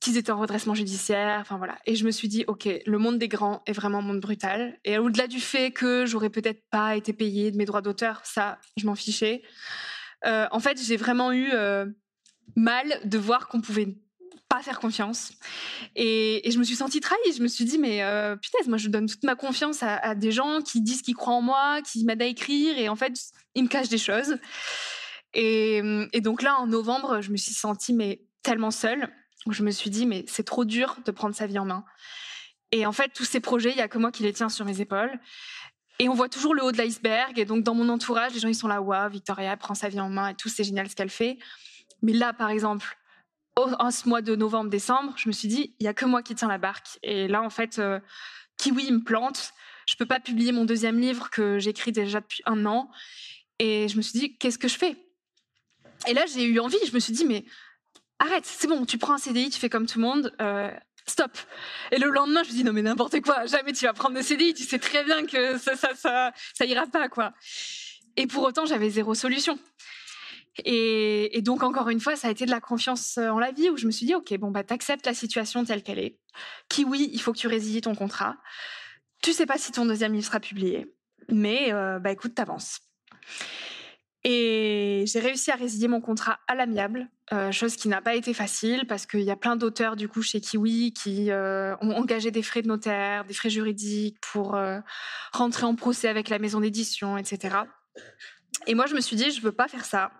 [0.00, 1.78] qu'ils étaient en redressement judiciaire, enfin voilà.
[1.86, 4.78] Et je me suis dit ok, le monde des grands est vraiment un monde brutal.
[4.84, 8.58] Et au-delà du fait que j'aurais peut-être pas été payée de mes droits d'auteur, ça
[8.76, 9.42] je m'en fichais.
[10.26, 11.86] Euh, en fait, j'ai vraiment eu euh,
[12.56, 13.96] mal de voir qu'on pouvait
[14.52, 15.32] pas faire confiance.
[15.96, 17.32] Et, je me suis sentie trahie.
[17.34, 20.30] Je me suis dit, mais euh, putain, moi, je donne toute ma confiance à, des
[20.30, 23.14] gens qui disent qu'ils croient en moi, qui m'aident à écrire, et en fait,
[23.54, 24.36] ils me cachent des choses.
[25.32, 25.80] Et,
[26.20, 29.08] donc là, en novembre, je me suis sentie mais tellement seule.
[29.50, 31.84] Je me suis dit, mais c'est trop dur de prendre sa vie en main.
[32.72, 34.66] Et en fait, tous ces projets, il y a que moi qui les tiens sur
[34.66, 35.18] mes épaules.
[35.98, 37.38] Et on voit toujours le haut de l'iceberg.
[37.38, 40.00] Et donc, dans mon entourage, les gens, ils sont là, waouh, Victoria prend sa vie
[40.00, 41.38] en main et tout, c'est génial ce qu'elle fait.
[42.02, 42.98] Mais là, par exemple,
[43.56, 46.34] en ce mois de novembre-décembre, je me suis dit, il y a que moi qui
[46.34, 46.98] tiens la barque.
[47.02, 48.00] Et là, en fait, euh,
[48.58, 49.52] Kiwi me plante.
[49.86, 52.90] Je peux pas publier mon deuxième livre que j'écris déjà depuis un an.
[53.58, 54.96] Et je me suis dit, qu'est-ce que je fais?
[56.06, 56.78] Et là, j'ai eu envie.
[56.86, 57.44] Je me suis dit, mais
[58.18, 60.34] arrête, c'est bon, tu prends un CDI, tu fais comme tout le monde.
[60.40, 60.70] Euh,
[61.06, 61.36] stop.
[61.90, 64.22] Et le lendemain, je me dis, non, mais n'importe quoi, jamais tu vas prendre le
[64.22, 67.32] CDI, tu sais très bien que ça, ça, ça, ça ira pas, quoi.
[68.16, 69.58] Et pour autant, j'avais zéro solution.
[70.64, 73.70] Et, donc, encore une fois, ça a été de la confiance euh, en la vie
[73.70, 76.18] où je me suis dit, OK, bon, bah, t'acceptes la situation telle qu'elle est.
[76.86, 78.36] Oui, il faut que tu résilies ton contrat.
[79.22, 80.94] Tu sais pas si ton deuxième livre sera publié,
[81.28, 82.80] mais euh, bah, écoute, t'avances.
[84.24, 88.34] Et j'ai réussi à résilier mon contrat à l'amiable, euh, chose qui n'a pas été
[88.34, 92.42] facile parce qu'il y a plein d'auteurs du coup chez Kiwi qui ont engagé des
[92.42, 94.56] frais de notaire, des frais juridiques pour
[95.32, 97.56] rentrer en procès avec la maison d'édition, etc.
[98.68, 100.12] Et moi je me suis dit je veux pas faire ça.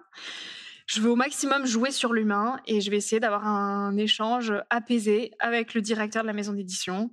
[0.86, 5.30] Je veux au maximum jouer sur l'humain et je vais essayer d'avoir un échange apaisé
[5.38, 7.10] avec le directeur de la maison d'édition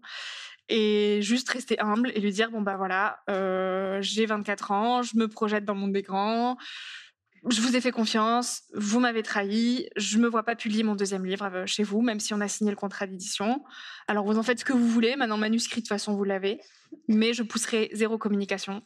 [0.70, 5.18] et juste rester humble et lui dire bon bah voilà euh, j'ai 24 ans je
[5.18, 6.58] me projette dans monde des grands
[7.50, 11.26] je vous ai fait confiance vous m'avez trahi je me vois pas publier mon deuxième
[11.26, 13.64] livre euh, chez vous même si on a signé le contrat d'édition.
[14.08, 16.60] Alors vous en faites ce que vous voulez maintenant manuscrit de toute façon vous l'avez
[17.08, 18.84] mais je pousserai zéro communication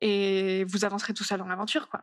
[0.00, 2.02] et vous avancerez tout seul dans l'aventure quoi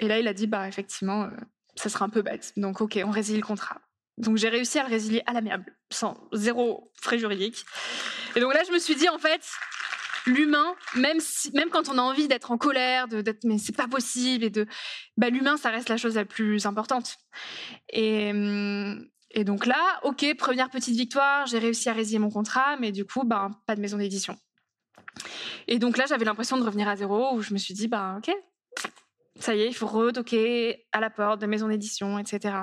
[0.00, 1.30] et là il a dit bah effectivement euh,
[1.76, 3.80] ça sera un peu bête donc ok on résilie le contrat
[4.20, 7.64] donc j'ai réussi à le résilier à l'amiable, sans zéro frais juridique.
[8.36, 9.42] Et donc là, je me suis dit, en fait,
[10.26, 11.20] l'humain, même,
[11.70, 14.66] quand on a envie d'être en colère, de, d'être mais c'est pas possible, et de,
[15.16, 17.16] bah, l'humain, ça reste la chose la plus importante.
[17.92, 19.06] Et, hum,
[19.38, 23.24] donc là, ok, première petite victoire, j'ai réussi à résilier mon contrat, mais du coup,
[23.24, 24.36] ben, pas de maison d'édition.
[25.66, 28.16] Et donc là, j'avais l'impression de revenir à zéro, où je me suis dit, bah,
[28.18, 28.34] ok,
[29.40, 32.54] ça y est, il faut retoquer à la porte de maison d'édition, etc.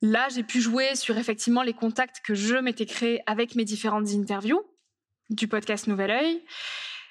[0.00, 4.08] Là, j'ai pu jouer sur effectivement les contacts que je m'étais créés avec mes différentes
[4.10, 4.62] interviews
[5.30, 6.44] du podcast Nouvel Oeil.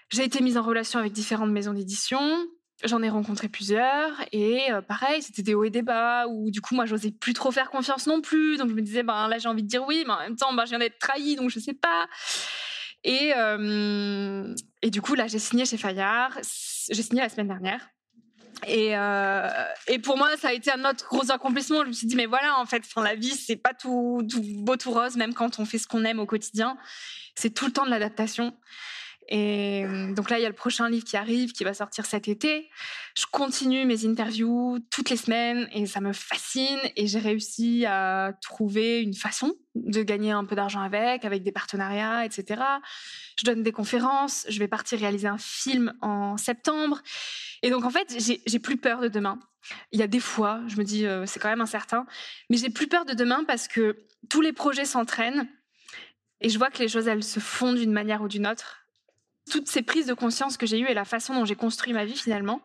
[0.09, 2.47] J'ai été mise en relation avec différentes maisons d'édition.
[2.83, 6.61] J'en ai rencontré plusieurs et euh, pareil, c'était des hauts et des bas où du
[6.61, 8.57] coup moi j'osais plus trop faire confiance non plus.
[8.57, 10.53] Donc je me disais ben là j'ai envie de dire oui, mais en même temps
[10.53, 12.07] ben, je viens d'être trahie donc je sais pas.
[13.07, 16.37] Euh, et du coup là j'ai signé chez Fayard.
[16.89, 17.89] J'ai signé la semaine dernière.
[18.65, 19.49] Et, euh,
[19.87, 21.83] et pour moi, ça a été un autre gros accomplissement.
[21.83, 24.75] Je me suis dit, mais voilà, en fait, la vie, c'est pas tout, tout beau,
[24.75, 26.77] tout rose, même quand on fait ce qu'on aime au quotidien.
[27.35, 28.55] C'est tout le temps de l'adaptation.
[29.29, 32.05] Et euh, donc là, il y a le prochain livre qui arrive, qui va sortir
[32.05, 32.69] cet été.
[33.15, 36.79] Je continue mes interviews toutes les semaines et ça me fascine.
[36.95, 41.51] Et j'ai réussi à trouver une façon de gagner un peu d'argent avec, avec des
[41.51, 42.61] partenariats, etc.
[43.37, 44.45] Je donne des conférences.
[44.49, 47.01] Je vais partir réaliser un film en septembre.
[47.63, 48.15] Et donc, en fait,
[48.45, 49.39] j'ai plus peur de demain.
[49.91, 52.05] Il y a des fois, je me dis, euh, c'est quand même incertain,
[52.49, 55.49] mais j'ai plus peur de demain parce que tous les projets s'entraînent
[56.39, 58.86] et je vois que les choses, elles se font d'une manière ou d'une autre
[59.49, 62.05] toutes ces prises de conscience que j'ai eues et la façon dont j'ai construit ma
[62.05, 62.61] vie finalement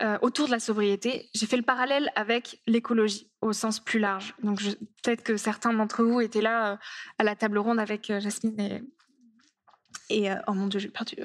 [0.00, 4.34] euh, autour de la sobriété, j'ai fait le parallèle avec l'écologie au sens plus large.
[4.42, 4.60] Donc
[5.02, 6.76] peut-être que certains d'entre vous étaient là euh,
[7.18, 8.84] à la table ronde avec euh, Jasmine
[10.10, 11.16] et, oh mon dieu j'ai perdu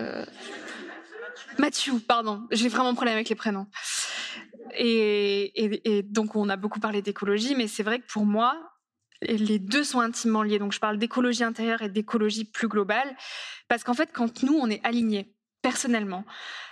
[1.59, 3.67] Mathieu, pardon, j'ai vraiment problème avec les prénoms.
[4.73, 8.70] Et donc on a beaucoup parlé d'écologie, mais c'est vrai que pour moi,
[9.21, 10.59] les deux sont intimement liés.
[10.59, 13.15] Donc je parle d'écologie intérieure et d'écologie plus globale,
[13.67, 16.25] parce qu'en fait, quand nous, on est alignés, personnellement,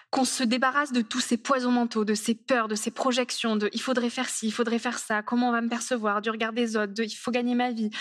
[0.09, 3.69] qu'on se débarrasse de tous ces poisons mentaux, de ces peurs, de ces projections, de
[3.73, 6.53] il faudrait faire ci, il faudrait faire ça, comment on va me percevoir, du regard
[6.53, 7.91] des autres, de il faut gagner ma vie,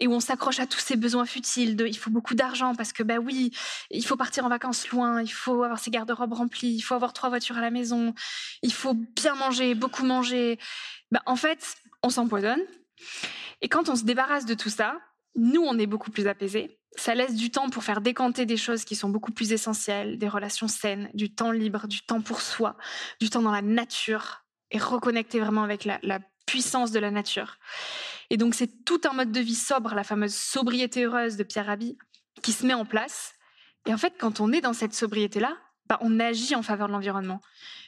[0.00, 2.92] et où on s'accroche à tous ces besoins futiles, de il faut beaucoup d'argent parce
[2.92, 3.50] que bah oui,
[3.90, 7.12] il faut partir en vacances loin, il faut avoir ses garde-robes remplis, il faut avoir
[7.12, 8.14] trois voitures à la maison,
[8.62, 10.58] il faut bien manger, beaucoup manger.
[11.10, 12.60] Bah, en fait, on s'empoisonne
[13.60, 14.98] et quand on se débarrasse de tout ça,
[15.34, 16.78] nous, on est beaucoup plus apaisés.
[16.96, 20.28] Ça laisse du temps pour faire décanter des choses qui sont beaucoup plus essentielles, des
[20.28, 22.76] relations saines, du temps libre, du temps pour soi,
[23.20, 27.58] du temps dans la nature et reconnecter vraiment avec la, puissance de la nature.
[28.30, 31.66] Et donc, c'est tout un mode de vie sobre, la fameuse sobriété heureuse de Pierre
[31.66, 31.98] Rabhi,
[32.42, 33.34] qui se met en place.
[33.84, 35.58] Et en fait, quand on est dans cette sobriété-là,
[35.90, 37.42] bah, on agit en faveur de l'environnement.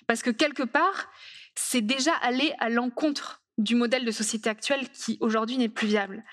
[0.07, 1.09] Parce que quelque part,
[1.55, 6.25] c'est déjà aller à l'encontre du modèle de société actuel qui aujourd'hui n'est plus viable.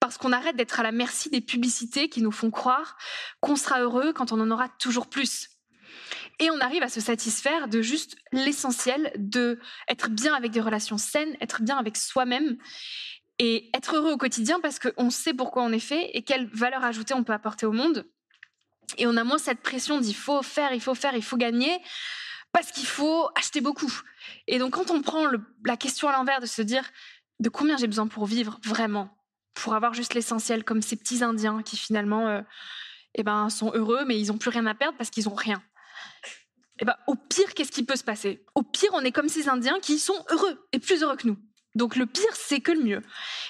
[0.00, 2.96] Parce qu'on arrête d'être à la merci des publicités qui nous font croire
[3.40, 5.50] qu'on sera heureux quand on en aura toujours plus.
[6.38, 9.58] Et on arrive à se satisfaire de juste l'essentiel, de
[9.88, 12.56] être bien avec des relations saines, être bien avec soi-même
[13.40, 16.84] et être heureux au quotidien parce qu'on sait pourquoi on est fait et quelle valeur
[16.84, 18.06] ajoutée on peut apporter au monde.
[18.96, 21.78] Et on a moins cette pression d'il faut faire, il faut faire, il faut gagner,
[22.52, 23.92] parce qu'il faut acheter beaucoup.
[24.46, 25.24] Et donc, quand on prend
[25.64, 26.84] la question à l'envers de se dire
[27.40, 29.16] de combien j'ai besoin pour vivre vraiment,
[29.54, 32.40] pour avoir juste l'essentiel, comme ces petits Indiens qui finalement euh,
[33.14, 35.62] eh ben, sont heureux, mais ils n'ont plus rien à perdre parce qu'ils n'ont rien.
[36.80, 38.44] Eh ben, au pire, qu'est-ce qui peut se passer?
[38.54, 41.38] Au pire, on est comme ces Indiens qui sont heureux et plus heureux que nous.
[41.74, 43.02] Donc le pire, c'est que le mieux.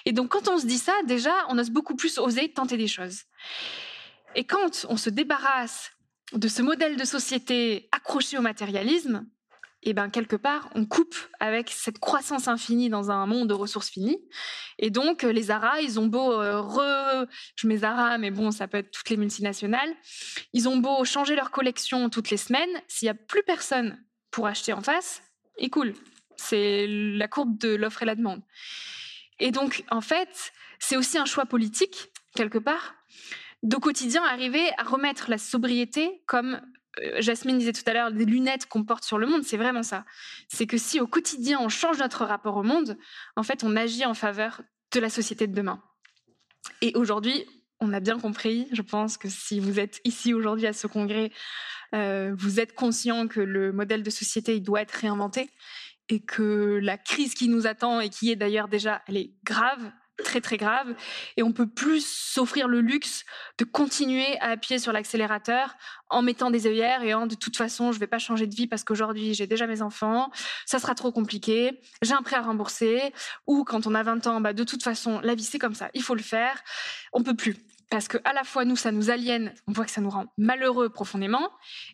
[0.04, 2.88] Et donc quand on se dit ça, déjà, on ose beaucoup plus oser tenter des
[2.88, 3.22] choses.
[4.34, 5.92] Et quand on se débarrasse
[6.32, 9.26] de ce modèle de société accroché au matérialisme,
[9.82, 13.90] et ben quelque part, on coupe avec cette croissance infinie dans un monde de ressources
[13.90, 14.18] finies.
[14.78, 17.26] Et donc, les Zara, ils ont beau euh, re...
[17.54, 19.94] Je mets Zara, mais bon, ça peut être toutes les multinationales.
[20.52, 22.70] Ils ont beau changer leur collection toutes les semaines.
[22.88, 24.02] S'il n'y a plus personne
[24.32, 25.22] pour acheter en face,
[25.58, 25.94] il coule.
[26.36, 28.42] C'est la courbe de l'offre et la demande.
[29.38, 32.94] Et donc, en fait, c'est aussi un choix politique, quelque part,
[33.62, 36.60] d'au quotidien arriver à remettre la sobriété comme euh,
[37.18, 40.04] Jasmine disait tout à l'heure, des lunettes qu'on porte sur le monde, c'est vraiment ça.
[40.48, 42.98] C'est que si au quotidien on change notre rapport au monde,
[43.36, 45.82] en fait, on agit en faveur de la société de demain.
[46.80, 47.44] Et aujourd'hui,
[47.80, 51.30] on a bien compris, je pense que si vous êtes ici aujourd'hui à ce congrès,
[51.94, 55.50] euh, vous êtes conscient que le modèle de société il doit être réinventé
[56.08, 59.92] et que la crise qui nous attend et qui est d'ailleurs déjà, elle est grave,
[60.24, 60.94] très très grave.
[61.36, 63.24] Et on peut plus s'offrir le luxe
[63.58, 65.76] de continuer à appuyer sur l'accélérateur
[66.10, 68.66] en mettant des œillères et en de toute façon je vais pas changer de vie
[68.66, 70.30] parce qu'aujourd'hui j'ai déjà mes enfants.
[70.66, 71.80] Ça sera trop compliqué.
[72.02, 73.12] J'ai un prêt à rembourser.
[73.46, 75.90] Ou quand on a 20 ans bah de toute façon la vie c'est comme ça.
[75.94, 76.62] Il faut le faire.
[77.12, 77.56] On peut plus
[77.90, 80.26] parce que à la fois nous ça nous aliène on voit que ça nous rend
[80.36, 81.50] malheureux profondément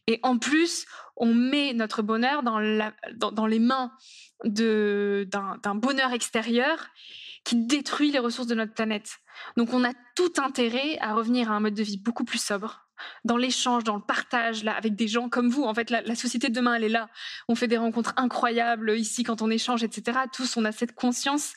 [0.07, 0.87] et en plus
[1.17, 3.93] on met notre bonheur dans, la, dans, les mains
[4.45, 6.89] d'un bonheur extérieur
[7.45, 9.19] qui détruit les ressources de notre planète.
[9.57, 12.85] Donc on a tout intérêt à revenir à un mode de vie beaucoup plus sobre,
[13.25, 15.65] dans l'échange, dans le partage, là, avec des gens comme vous.
[15.65, 17.09] En fait, la, société de demain, elle est là.
[17.49, 20.21] On fait des rencontres incroyables ici quand on échange, etc.
[20.33, 21.53] Tous, on a cette conscience.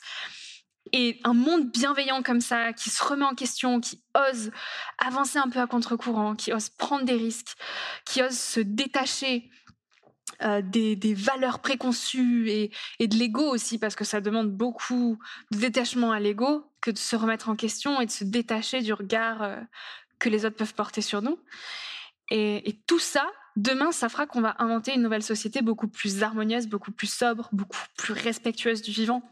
[0.92, 4.50] Et un monde bienveillant comme ça, qui se remet en question, qui ose
[4.98, 7.56] avancer un peu à contre-courant, qui ose prendre des risques,
[8.04, 9.50] qui ose se détacher
[10.42, 12.70] euh, des, valeurs préconçues et,
[13.08, 15.18] de l'ego aussi, parce que ça demande beaucoup
[15.50, 18.92] de détachement à l'ego que de se remettre en question et de se détacher du
[18.92, 19.56] regard euh,
[20.20, 21.40] que les autres peuvent porter sur nous.
[22.30, 23.26] Et, tout ça,
[23.56, 27.48] demain, ça fera qu'on va inventer une nouvelle société beaucoup plus harmonieuse, beaucoup plus sobre,
[27.52, 29.22] beaucoup plus respectueuse du vivant.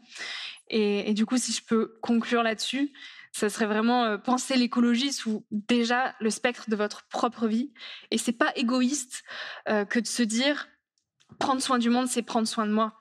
[0.69, 2.91] Et, du coup, si je peux conclure là-dessus,
[3.31, 7.73] ça serait vraiment euh, penser l'écologie sous déjà le spectre de votre propre vie.
[8.11, 9.23] Et c'est pas égoïste
[9.65, 10.67] que de se dire
[11.39, 12.93] prendre soin du monde, c'est prendre soin de moi.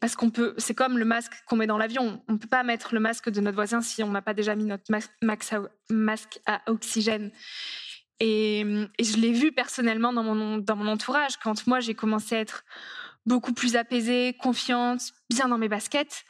[0.00, 2.22] Parce qu'on peut, c'est comme le masque qu'on met dans l'avion.
[2.28, 4.56] On ne peut pas mettre le masque de notre voisin si on n'a pas déjà
[4.56, 7.30] mis notre masque à oxygène.
[8.18, 8.64] Et,
[9.00, 11.36] je l'ai vu personnellement dans mon, dans mon entourage.
[11.36, 12.64] Quand moi, j'ai commencé à être
[13.26, 16.24] beaucoup plus apaisée, confiante, bien dans mes baskets,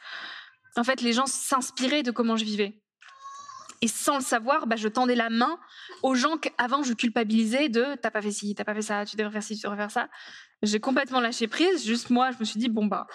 [0.77, 2.79] en fait, les gens s'inspiraient de comment je vivais.
[3.81, 5.59] Et sans le savoir, bah, je tendais la main
[6.03, 9.17] aux gens qu'avant je culpabilisais de t'as pas fait ci, t'as pas fait ça, tu
[9.17, 10.09] devrais faire ci, tu devrais faire ça.
[10.61, 11.85] J'ai complètement lâché prise.
[11.85, 13.07] Juste moi, je me suis dit bon bah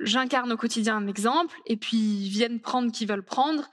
[0.00, 3.68] j'incarne au quotidien un exemple et puis ils viennent prendre qui veulent prendre.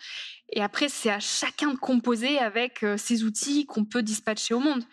[0.49, 4.59] Et après, c'est à chacun de composer avec euh, ces outils qu'on peut dispatcher au
[4.59, 4.83] monde.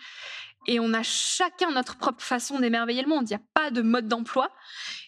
[0.66, 3.24] Et on a chacun notre propre façon d'émerveiller le monde.
[3.28, 4.50] Il n'y a pas de mode d'emploi.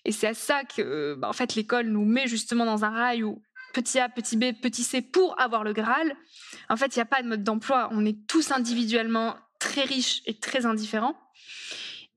[0.05, 3.23] Et c'est à ça que, bah, en fait, l'école nous met justement dans un rail
[3.23, 3.43] où
[3.73, 6.17] petit A, petit B, petit C pour avoir le Graal.
[6.69, 7.89] En fait, il n'y a pas de mode d'emploi.
[7.93, 11.17] On est tous individuellement très riches et très indifférents.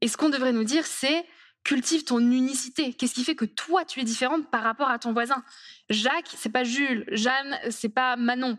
[0.01, 1.25] Et ce qu'on devrait nous dire, c'est
[1.63, 2.93] cultive ton unicité.
[2.93, 5.43] Qu'est-ce qui fait que toi, tu es différente par rapport à ton voisin?
[5.89, 7.05] Jacques, c'est pas Jules.
[7.11, 8.57] Jeanne, c'est pas Manon.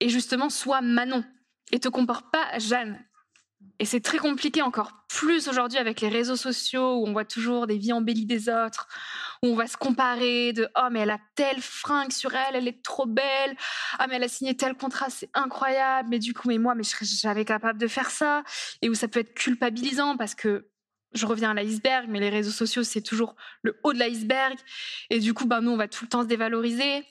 [0.00, 1.24] Et justement, sois Manon.
[1.72, 3.02] Et te comporte pas Jeanne.
[3.80, 7.66] Et c'est très compliqué encore plus aujourd'hui avec les réseaux sociaux où on voit toujours
[7.66, 8.86] des vies embellies des autres,
[9.42, 12.68] où on va se comparer de oh mais elle a telle fringue sur elle, elle
[12.68, 13.56] est trop belle,
[13.98, 16.84] ah mais elle a signé tel contrat, c'est incroyable, mais du coup mais moi mais
[16.84, 18.44] je serais jamais capable de faire ça
[18.80, 20.68] et où ça peut être culpabilisant parce que
[21.14, 24.58] je reviens à l'iceberg, mais les réseaux sociaux, c'est toujours le haut de l'iceberg.
[25.10, 27.04] Et du coup, ben, nous, on va tout le temps se dévaloriser.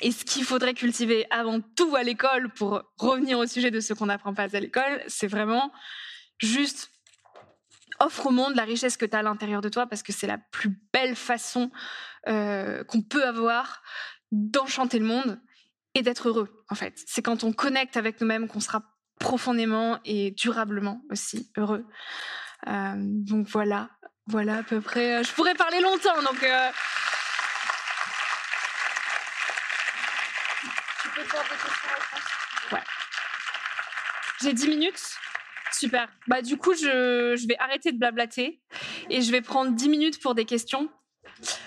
[0.00, 3.92] Et ce qu'il faudrait cultiver avant tout à l'école, pour revenir au sujet de ce
[3.92, 5.70] qu'on n'apprend pas à l'école, c'est vraiment
[6.38, 6.90] juste
[8.00, 10.26] offre au monde la richesse que tu as à l'intérieur de toi, parce que c'est
[10.26, 11.70] la plus belle façon
[12.28, 13.82] euh, qu'on peut avoir
[14.32, 15.40] d'enchanter le monde
[15.94, 17.00] et d'être heureux, en fait.
[17.06, 18.82] C'est quand on connecte avec nous-mêmes qu'on sera
[19.20, 21.84] profondément et durablement aussi heureux.
[22.66, 23.90] Euh, donc voilà,
[24.26, 25.22] voilà à peu près.
[25.22, 26.42] Je pourrais parler longtemps, donc.
[26.42, 26.70] Euh,
[32.72, 32.82] Ouais.
[34.42, 35.18] J'ai 10 minutes
[35.72, 36.08] Super.
[36.28, 38.60] Bah, du coup, je, je, vais arrêter de blablater
[39.08, 40.88] et je vais prendre 10 minutes pour des questions.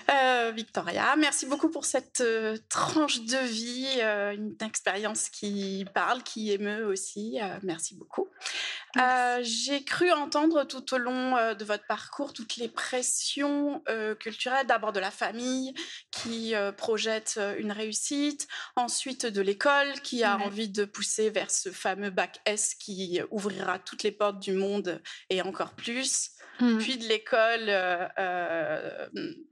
[0.08, 6.22] Euh, Victoria, merci beaucoup pour cette euh, tranche de vie, euh, une expérience qui parle,
[6.22, 7.38] qui émeut aussi.
[7.62, 8.28] merci beaucoup.
[9.42, 13.82] J'ai cru entendre tout au long de votre parcours toutes les pressions
[14.18, 15.74] culturelles, d'abord de la famille
[16.10, 22.08] qui projette une réussite, ensuite de l'école qui a envie de pousser vers ce fameux
[22.08, 26.30] bac S qui ouvrira toutes les portes du monde et encore plus.
[26.58, 26.78] Mmh.
[26.78, 27.66] puis de l'école,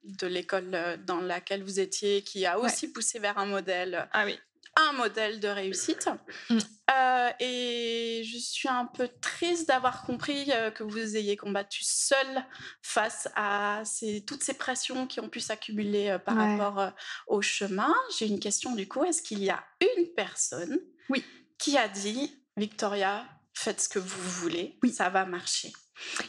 [0.04, 4.24] de l'école euh, dans laquelle vous étiez, qui a aussi poussé vers un modèle ah
[4.26, 4.38] oui.
[4.76, 6.08] un modèle de réussite.
[6.50, 6.58] Mm.
[6.90, 12.44] Euh, et je suis un peu triste d'avoir compris euh, que vous ayez combattu seul
[12.82, 16.56] face à ces, toutes ces pressions qui ont pu s'accumuler euh, par Ouais.
[16.56, 16.92] rapport
[17.26, 17.94] au chemin.
[18.18, 19.02] J'ai une question du coup.
[19.04, 20.78] Est-ce qu'il y a une personne
[21.08, 21.24] Oui.
[21.58, 23.24] qui a dit, Victoria,
[23.54, 24.92] faites ce que vous voulez, Oui.
[24.92, 25.72] ça va marcher?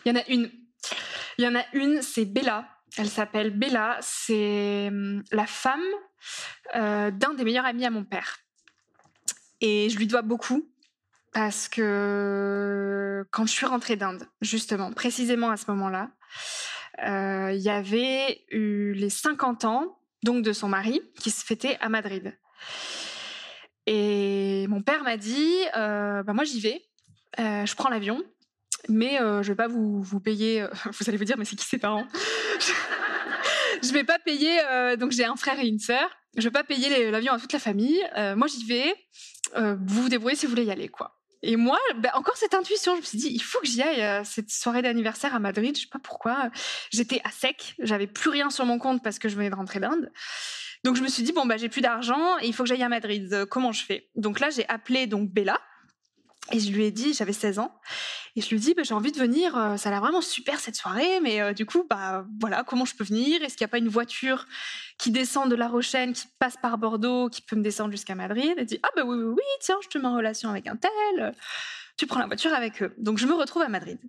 [0.06, 0.50] Il y en a une.
[1.38, 2.70] Il y en a une, c'est Bella.
[2.98, 3.98] Elle s'appelle Bella.
[4.02, 5.84] C'est hum, la femme
[6.76, 8.38] euh, d'un des meilleurs amis à mon père.
[9.62, 10.70] Et je lui dois beaucoup
[11.34, 16.12] parce que quand je suis rentrée d'Inde, justement, précisément à ce moment-là,
[17.06, 21.78] euh, il y avait eu les 50 ans donc de son mari qui se fêtaient
[21.82, 22.38] à Madrid.
[23.86, 26.82] Et mon père m'a dit, euh, bah moi j'y vais,
[27.38, 28.24] je prends l'avion,
[28.90, 30.62] mais euh, je vais pas vous, payer.
[30.62, 32.06] euh, vous allez vous dire, mais c'est qui ses parents?
[33.84, 34.60] Je vais pas payer.
[34.72, 36.10] euh, donc j'ai un frère et une sœur.
[36.38, 38.02] Je vais pas payer l'avion à toute la famille.
[38.18, 38.96] Euh, moi j'y vais.
[39.56, 41.20] vous vous débrouillez si vous voulez y aller, quoi.
[41.44, 44.26] Et moi, ben, encore cette intuition, je me suis dit, il faut que j'y aille
[44.26, 45.76] cette soirée d'anniversaire à Madrid.
[45.76, 46.50] Je sais pas pourquoi.
[46.92, 49.80] J'étais à sec, j'avais plus rien sur mon compte parce que je venais de rentrer
[49.80, 50.12] d'Inde.
[50.84, 52.84] Donc je me suis dit bon bah j'ai plus d'argent et il faut que j'aille
[52.84, 53.46] à Madrid.
[53.52, 54.10] Comment je fais?
[54.16, 55.60] Donc là j'ai appelé donc Bella
[56.52, 57.74] et je lui ai dit j'avais 16 ans
[58.36, 59.58] et je lui ai dit bah, j'ai envie de venir.
[59.58, 62.86] euh, ça a l'air vraiment super cette soirée, mais euh, du coup bah voilà comment
[62.86, 63.42] je peux venir?
[63.42, 64.46] Est-ce qu'il n'y a pas une voiture
[64.98, 68.54] qui descend de La Rochelle, qui passe par Bordeaux, qui peut me descendre jusqu'à Madrid?
[68.58, 70.76] Elle dit ah bah oui oui oui tiens je te mets en relation avec un
[70.76, 71.36] tel.
[71.98, 72.94] Tu prends la voiture avec eux.
[72.98, 74.00] Donc je me retrouve à Madrid.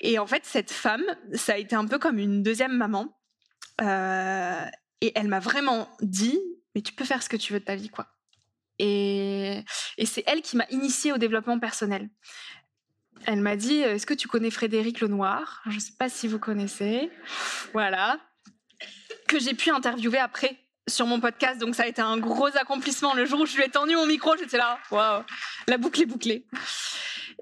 [0.00, 3.16] Et en fait cette femme ça a été un peu comme une deuxième maman.
[3.80, 4.64] Euh,
[5.00, 6.40] et elle m'a vraiment dit,
[6.74, 8.06] mais tu peux faire ce que tu veux de ta vie, quoi.
[8.78, 9.64] Et,
[10.04, 12.08] c'est elle qui m'a initiée au développement personnel.
[13.26, 15.62] Elle m'a dit, est-ce que tu connais Frédéric Lenoir?
[15.66, 17.10] Je ne sais pas si vous connaissez.
[17.72, 18.18] Voilà.
[19.28, 20.58] Que j'ai pu interviewer après
[20.88, 21.60] sur mon podcast.
[21.60, 23.14] Donc ça a été un gros accomplissement.
[23.14, 25.22] Le jour où je lui ai tendu mon micro, j'étais là, waouh,
[25.68, 26.46] la boucle est bouclée.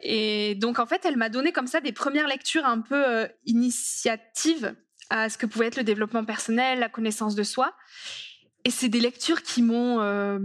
[0.03, 3.27] Et donc en fait, elle m'a donné comme ça des premières lectures un peu euh,
[3.47, 4.75] initiatives
[5.11, 7.75] à ce que pouvait être le développement personnel, la connaissance de soi.
[8.65, 10.39] Et c'est des lectures qui m'ont, euh,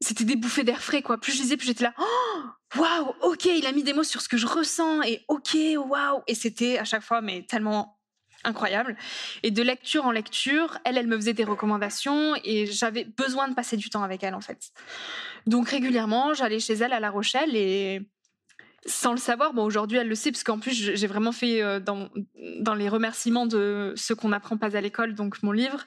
[0.00, 1.18] c'était des bouffées d'air frais quoi.
[1.18, 4.20] Plus je lisais, plus j'étais là, oh, waouh, ok, il a mis des mots sur
[4.20, 6.22] ce que je ressens et ok, waouh.
[6.26, 7.98] Et c'était à chaque fois mais tellement
[8.44, 8.96] incroyable.
[9.42, 13.54] Et de lecture en lecture, elle, elle me faisait des recommandations et j'avais besoin de
[13.54, 14.70] passer du temps avec elle en fait.
[15.46, 18.08] Donc régulièrement, j'allais chez elle à La Rochelle et
[18.86, 21.80] sans le savoir, bon aujourd'hui elle le sait parce qu'en plus j'ai vraiment fait euh,
[21.80, 22.08] dans,
[22.60, 25.84] dans les remerciements de ce qu'on n'apprend pas à l'école, donc mon livre,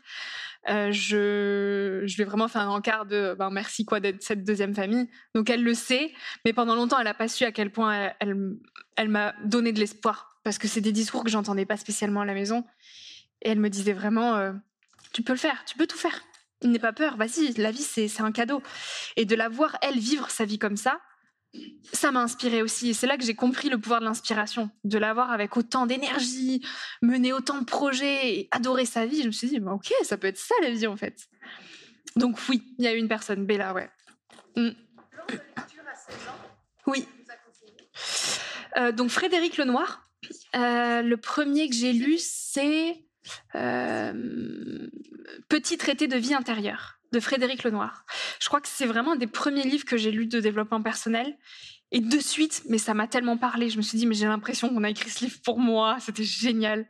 [0.70, 4.76] euh, je, je vais vraiment faire un encart de ben, merci quoi d'être cette deuxième
[4.76, 5.10] famille.
[5.34, 6.12] Donc elle le sait,
[6.46, 8.58] mais pendant longtemps elle n'a pas su à quel point elle,
[8.96, 12.26] elle, m'a donné de l'espoir parce que c'est des discours que j'entendais pas spécialement à
[12.26, 12.64] la maison
[13.42, 14.54] et elle me disait vraiment euh,
[15.14, 16.22] tu peux le faire, tu peux tout faire.
[16.64, 18.62] N'aie pas peur, vas-y, la vie c'est un cadeau.
[19.16, 21.00] Et de la voir elle vivre sa vie comme ça,
[21.94, 22.90] ça m'a inspiré aussi.
[22.90, 26.66] Et c'est là que j'ai compris le pouvoir de l'inspiration, de l'avoir avec autant d'énergie,
[27.02, 29.22] mener autant de projets et adorer sa vie.
[29.22, 31.28] Je me suis dit, bah, ok, ça peut être ça la vie en fait.
[32.16, 33.90] Donc oui, il y a une personne, Bella, ouais.
[34.56, 34.70] Mm.
[36.88, 37.08] Oui.
[38.78, 40.04] Euh, donc Frédéric Lenoir,
[40.56, 43.06] euh, le premier que j'ai lu, c'est
[43.56, 44.88] euh,
[45.50, 48.06] Petit traité de vie intérieure de Frédéric Lenoir.
[48.40, 51.38] Je crois que c'est vraiment un des premiers livres que j'ai lus de développement personnel.
[51.92, 54.70] Et de suite, mais ça m'a tellement parlé, je me suis dit, mais j'ai l'impression
[54.70, 56.88] qu'on a écrit ce livre pour moi, c'était génial.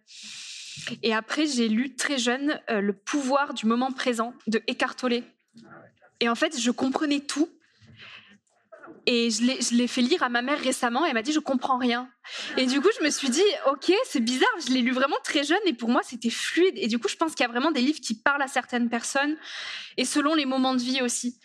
[1.01, 5.23] Et après, j'ai lu très jeune euh, Le pouvoir du moment présent de Eckhart Tolle.
[6.19, 7.49] Et en fait, je comprenais tout.
[9.07, 11.77] Et je l'ai- fait lire à ma mère récemment et elle m'a dit je comprends
[11.77, 12.09] rien.
[12.57, 13.41] Et du coup je me suis dit
[13.71, 16.73] ok c'est bizarre, je l'ai lu vraiment très jeune et pour moi c'était fluide.
[16.75, 18.89] Et du coup je pense qu'il y a vraiment des livres qui parlent à certaines
[18.89, 19.35] personnes
[19.97, 21.39] et selon les moments de vie aussi.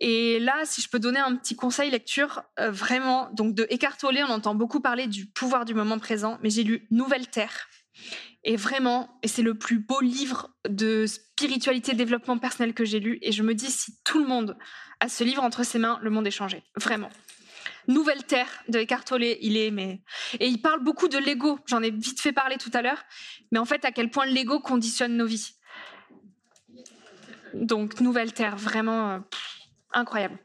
[0.00, 3.96] Et là si je peux donner un petit conseil lecture euh, vraiment donc de Eckhart
[3.98, 7.68] Tolle on entend beaucoup parler du pouvoir du moment présent mais j'ai lu Nouvelle Terre.
[8.44, 13.20] Et vraiment, et c'est le plus beau livre de spiritualité, développement personnel que j'ai lu.
[13.22, 14.56] Et je me dis, si tout le monde
[15.02, 16.62] a ce livre entre ses mains, le monde est changé.
[16.76, 17.10] Vraiment.
[17.88, 20.00] Nouvelle Terre de Eckhart Tolle, il est, mais.
[20.38, 21.58] Et il parle beaucoup de l'ego.
[21.66, 23.02] J'en ai vite fait parler tout à l'heure.
[23.50, 25.54] Mais en fait, à quel point l'ego conditionne nos vies.
[27.54, 29.18] Donc, Nouvelle Terre, vraiment euh,
[29.92, 30.38] incroyable.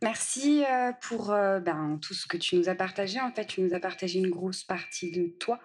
[0.00, 3.20] Merci euh, pour euh, ben, tout ce que tu nous as partagé.
[3.20, 5.60] En fait, tu nous as partagé une grosse partie de toi.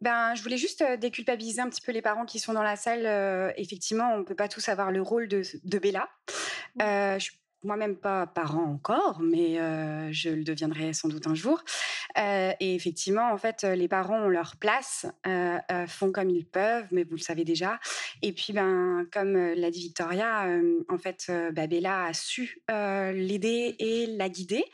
[0.00, 2.76] Ben, je voulais juste euh, déculpabiliser un petit peu les parents qui sont dans la
[2.76, 3.04] salle.
[3.04, 6.08] Euh, effectivement, on ne peut pas tous avoir le rôle de, de Bella.
[6.80, 9.56] Euh, je suis moi-même pas parent encore, mais
[10.14, 11.62] je le deviendrai sans doute un jour.
[12.16, 15.04] et effectivement, en fait, les parents ont leur place,
[15.86, 17.78] font comme ils peuvent, mais vous le savez déjà.
[18.22, 20.48] Et puis, ben, comme l'a dit Victoria,
[20.88, 24.64] en fait, bah, Bella a su l'aider et la guider.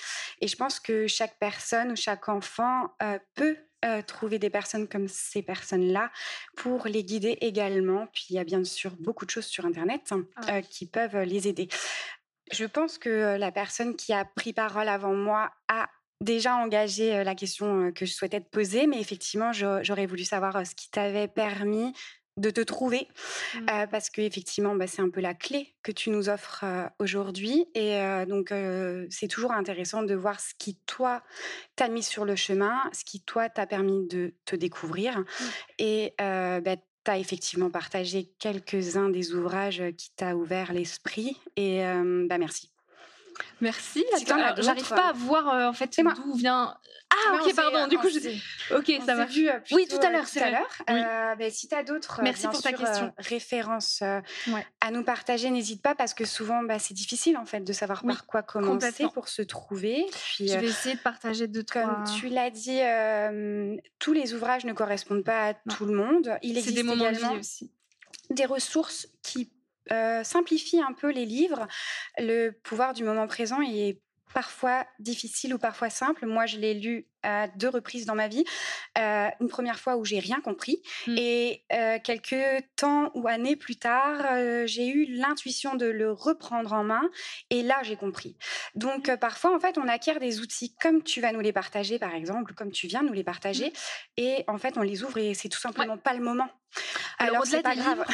[0.41, 2.95] Et je pense que chaque personne ou chaque enfant
[3.35, 3.57] peut
[4.07, 6.11] trouver des personnes comme ces personnes-là
[6.57, 8.07] pour les guider également.
[8.13, 11.23] Puis il y a bien sûr beaucoup de choses sur Internet hein, ah qui peuvent
[11.23, 11.69] les aider.
[12.53, 15.89] Je pense que la personne qui a pris parole avant moi a
[16.21, 20.75] déjà engagé la question que je souhaitais te poser, mais effectivement, j'aurais voulu savoir ce
[20.75, 21.93] qui t'avait permis
[22.37, 23.09] de te trouver,
[23.55, 23.67] mmh.
[23.91, 26.65] parce que effectivement, bah, c'est un peu la clé que tu nous offres
[26.99, 27.67] aujourd'hui.
[27.75, 28.53] Et donc,
[29.11, 31.23] c'est toujours intéressant de voir ce qui, toi,
[31.77, 35.21] t'a mis sur le chemin, ce qui, toi, t'a permis de te découvrir.
[35.21, 35.25] Mmh.
[35.79, 41.39] Et bah, tu as effectivement partagé quelques-uns des ouvrages qui t'a ouvert l'esprit.
[41.57, 41.81] Et
[42.29, 42.71] bah, merci.
[43.61, 44.05] Merci.
[44.59, 46.77] J'arrive pas à voir en fait d'où vient
[47.09, 47.87] ah, ok, pardon.
[47.87, 48.75] Du coup, je...
[48.75, 49.27] ok, ça va.
[49.27, 50.29] Vu, oui, tout à l'heure.
[50.29, 50.83] Tout à l'heure.
[50.91, 53.07] Euh, ben, si tu as d'autres Merci pour ta question.
[53.07, 54.21] Euh, références euh,
[54.81, 58.03] à nous partager, n'hésite pas parce que souvent, bah, c'est difficile en fait de savoir
[58.03, 60.07] par quoi commencer pour se trouver.
[60.11, 61.83] Puis, je vais essayer de partager trois.
[61.83, 62.81] Comme tu l'as dit,
[63.99, 66.37] tous les ouvrages ne correspondent pas à tout le monde.
[66.43, 67.71] Il existe des également aussi.
[68.31, 69.51] des ressources qui
[70.23, 71.67] simplifient un peu les livres.
[72.19, 74.01] Le pouvoir du moment présent est
[74.37, 76.27] parfois difficile ou parfois simple.
[76.27, 78.45] Moi, je l'ai lu à deux reprises dans ma vie.
[78.99, 81.15] Euh, une première fois où j'ai rien compris mmh.
[81.17, 86.75] et euh, quelques temps ou années plus tard, euh, j'ai eu l'intuition de le reprendre
[86.75, 87.09] en main
[87.49, 88.37] et là, j'ai compris.
[88.75, 92.15] Donc, parfois, en fait, on acquiert des outils comme tu vas nous les partager, par
[92.15, 93.73] exemple, comme tu viens nous les partager, mmh.
[94.19, 96.49] et en fait, on les ouvre et c'est tout simplement pas le moment.
[97.19, 98.05] Alors, c'est pas grave.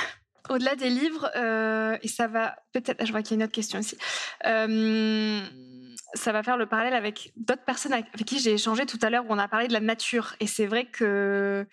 [0.49, 1.31] Au-delà des livres,
[2.03, 3.97] et ça va peut-être, je vois qu'il y a une autre question aussi
[6.15, 9.25] ça va faire le parallèle avec d'autres personnes avec, qui j'ai échangé tout à l'heure
[9.25, 10.35] où on a parlé de la nature.
[10.41, 11.67] Et c'est vrai que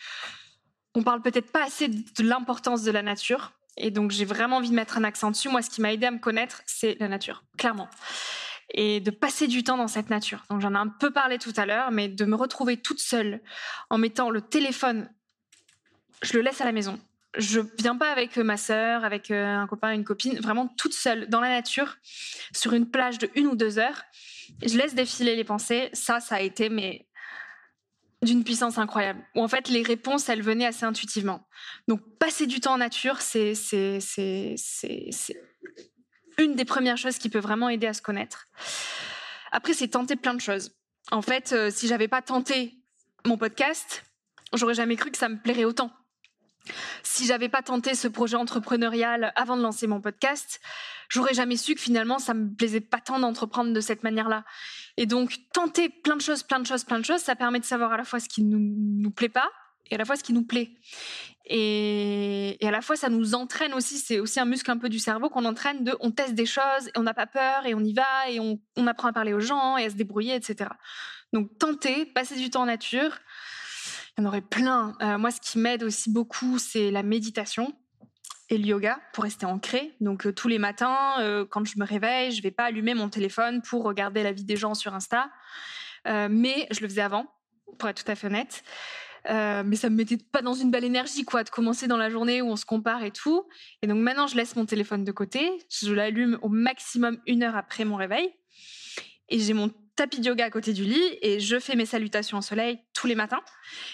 [0.95, 3.53] on parle peut-être pas assez de l'importance de la nature.
[3.78, 5.49] Et donc j'ai vraiment envie de mettre un accent dessus.
[5.49, 7.89] Moi, ce qui m'a aidé à me connaître, c'est la nature, clairement.
[8.74, 10.43] Et de passer du temps dans cette nature.
[10.49, 13.41] Donc j'en ai un peu parlé tout à l'heure, mais de me retrouver toute seule
[13.89, 15.09] en mettant le téléphone,
[16.22, 16.99] je le laisse à la maison
[17.38, 21.41] je viens pas avec ma sœur, avec un copain, une copine, vraiment toute seule dans
[21.41, 21.97] la nature,
[22.53, 24.03] sur une plage de une ou deux heures.
[24.65, 25.89] Je laisse défiler les pensées.
[25.93, 27.07] Ça, ça a été mais
[28.21, 29.23] d'une puissance incroyable.
[29.36, 31.47] Où en fait les réponses, elles venaient assez intuitivement.
[31.88, 33.99] Donc passer du temps en nature, c'est c'est
[36.38, 38.47] une des premières choses qui peut vraiment aider à se connaître.
[39.51, 40.75] Après, c'est tenter plein de choses.
[41.11, 42.75] En fait, si j'avais pas tenté
[43.25, 44.03] mon podcast,
[44.53, 45.91] j'aurais jamais cru que ça me plairait autant.
[47.03, 50.62] Si j'avais pas tenté ce projet entrepreneurial avant de lancer mon podcast,
[51.10, 54.45] j'aurais jamais su que finalement ça me plaisait pas tant d'entreprendre de cette manière-là.
[54.97, 57.66] Et donc tenter plein de choses, plein de choses, plein de choses, ça permet de
[57.66, 59.49] savoir à la fois ce qui nous, nous plaît pas
[59.89, 60.72] et à la fois ce qui nous plaît.
[61.51, 64.99] Et, à la fois ça nous entraîne aussi, c'est aussi un muscle un peu du
[64.99, 67.84] cerveau qu'on entraîne de, on teste des choses et on n'a pas peur et on
[67.84, 70.70] y va et on, on apprend à parler aux gens et à se débrouiller, etc.
[71.34, 73.18] Donc tenter, passer du temps en nature,
[74.20, 74.95] il y en aurait plein.
[75.01, 77.74] Euh, moi, ce qui m'aide aussi beaucoup, c'est la méditation
[78.49, 79.93] et le yoga pour rester ancré.
[80.01, 83.07] Donc euh, tous les matins, euh, quand je me réveille, je vais pas allumer mon
[83.07, 85.30] téléphone pour regarder la vie des gens sur Insta,
[86.05, 87.28] mais je le faisais avant,
[87.78, 88.63] pour être tout à fait honnête.
[89.26, 92.41] mais ça me mettait pas dans une belle énergie, quoi, de commencer dans la journée
[92.41, 93.47] où on se compare et tout.
[93.82, 97.55] Et donc maintenant, je laisse mon téléphone de côté, je l'allume au maximum une heure
[97.55, 98.34] après mon réveil,
[99.30, 102.38] et j'ai mon tapis de yoga à côté du lit et je fais mes salutations
[102.38, 103.41] au soleil tous les matins.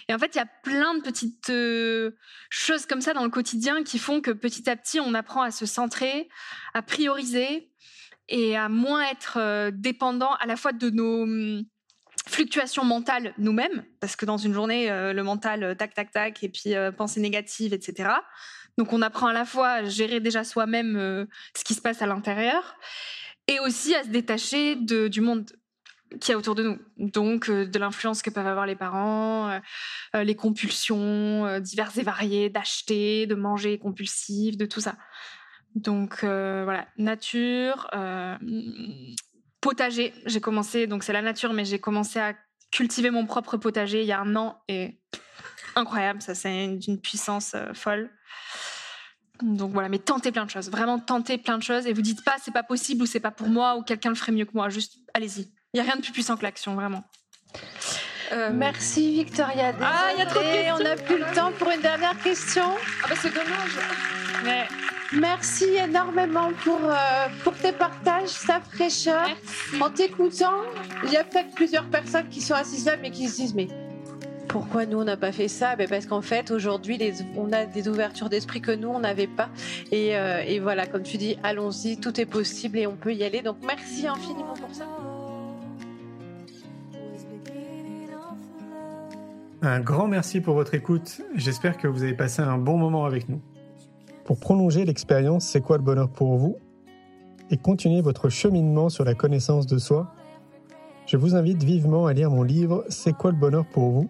[0.08, 2.12] Et en fait, il y a plein de petites euh,
[2.52, 5.50] choses comme ça dans le quotidien qui font que petit à petit, on apprend à
[5.50, 6.30] se centrer,
[6.76, 7.72] à prioriser
[8.30, 11.64] et à moins être euh, dépendant à la fois de nos hum,
[12.28, 16.50] fluctuations mentales nous-mêmes, parce que dans une journée, euh, le mental, tac, tac, tac, et
[16.50, 18.10] puis pensée négative, etc.
[18.78, 21.28] Donc on apprend à la fois à gérer déjà soi-même
[21.58, 22.78] ce qui se passe à l'intérieur,
[23.48, 25.52] et aussi à se détacher du monde
[26.20, 26.80] qui a autour de nous.
[26.98, 29.60] Donc, euh, de l'influence que peuvent avoir les parents, euh,
[30.16, 34.96] euh, les compulsions diverses et variées d'acheter, de manger compulsif, de tout ça.
[35.76, 37.90] Donc, voilà, nature,
[39.60, 40.14] potager.
[40.26, 42.34] J'ai commencé, donc c'est la nature, mais j'ai commencé à
[42.72, 45.00] cultiver mon propre potager il y a un an et
[45.76, 48.10] incroyable, ça c'est d'une puissance folle.
[49.42, 52.24] Donc voilà, mais tentez plein de choses, vraiment tentez plein de choses et vous dites
[52.24, 54.54] pas c'est pas possible ou c'est pas pour moi ou quelqu'un le ferait mieux que
[54.54, 55.52] moi, juste allez-y.
[55.74, 57.04] Il n'y a rien de plus puissant que l'action, vraiment.
[58.32, 59.74] Euh, merci Victoria.
[59.82, 60.76] Ah, il y a trop de questions.
[60.80, 62.64] On n'a plus le temps pour une dernière question.
[63.04, 63.78] Ah bah c'est dommage.
[64.44, 64.68] Mais
[65.14, 69.28] Merci énormément pour, euh, pour tes partages, ta fraîcheur.
[69.80, 70.62] En t'écoutant,
[71.04, 73.68] il y a peut-être plusieurs personnes qui sont assises là, mais qui se disent Mais
[74.56, 75.76] pourquoi nous on n'a pas fait ça?
[75.76, 76.98] Ben Parce qu'en fait, aujourd'hui,
[77.36, 79.50] on a des ouvertures d'esprit que nous, on n'avait pas.
[79.92, 83.26] Et, euh, et voilà, comme tu dis, allons-y, tout est possible et on peut y
[83.26, 83.42] aller.
[83.42, 84.86] Donc merci infiniment pour ça.
[89.62, 91.22] Un grand merci pour votre écoute.
[91.36, 93.42] J'espère que vous avez passé un bon moment avec nous.
[94.24, 96.56] Pour prolonger l'expérience C'est quoi le bonheur pour vous?
[97.52, 100.14] Et continuer votre cheminement sur la connaissance de soi,
[101.08, 104.10] je vous invite vivement à lire mon livre C'est quoi le bonheur pour vous?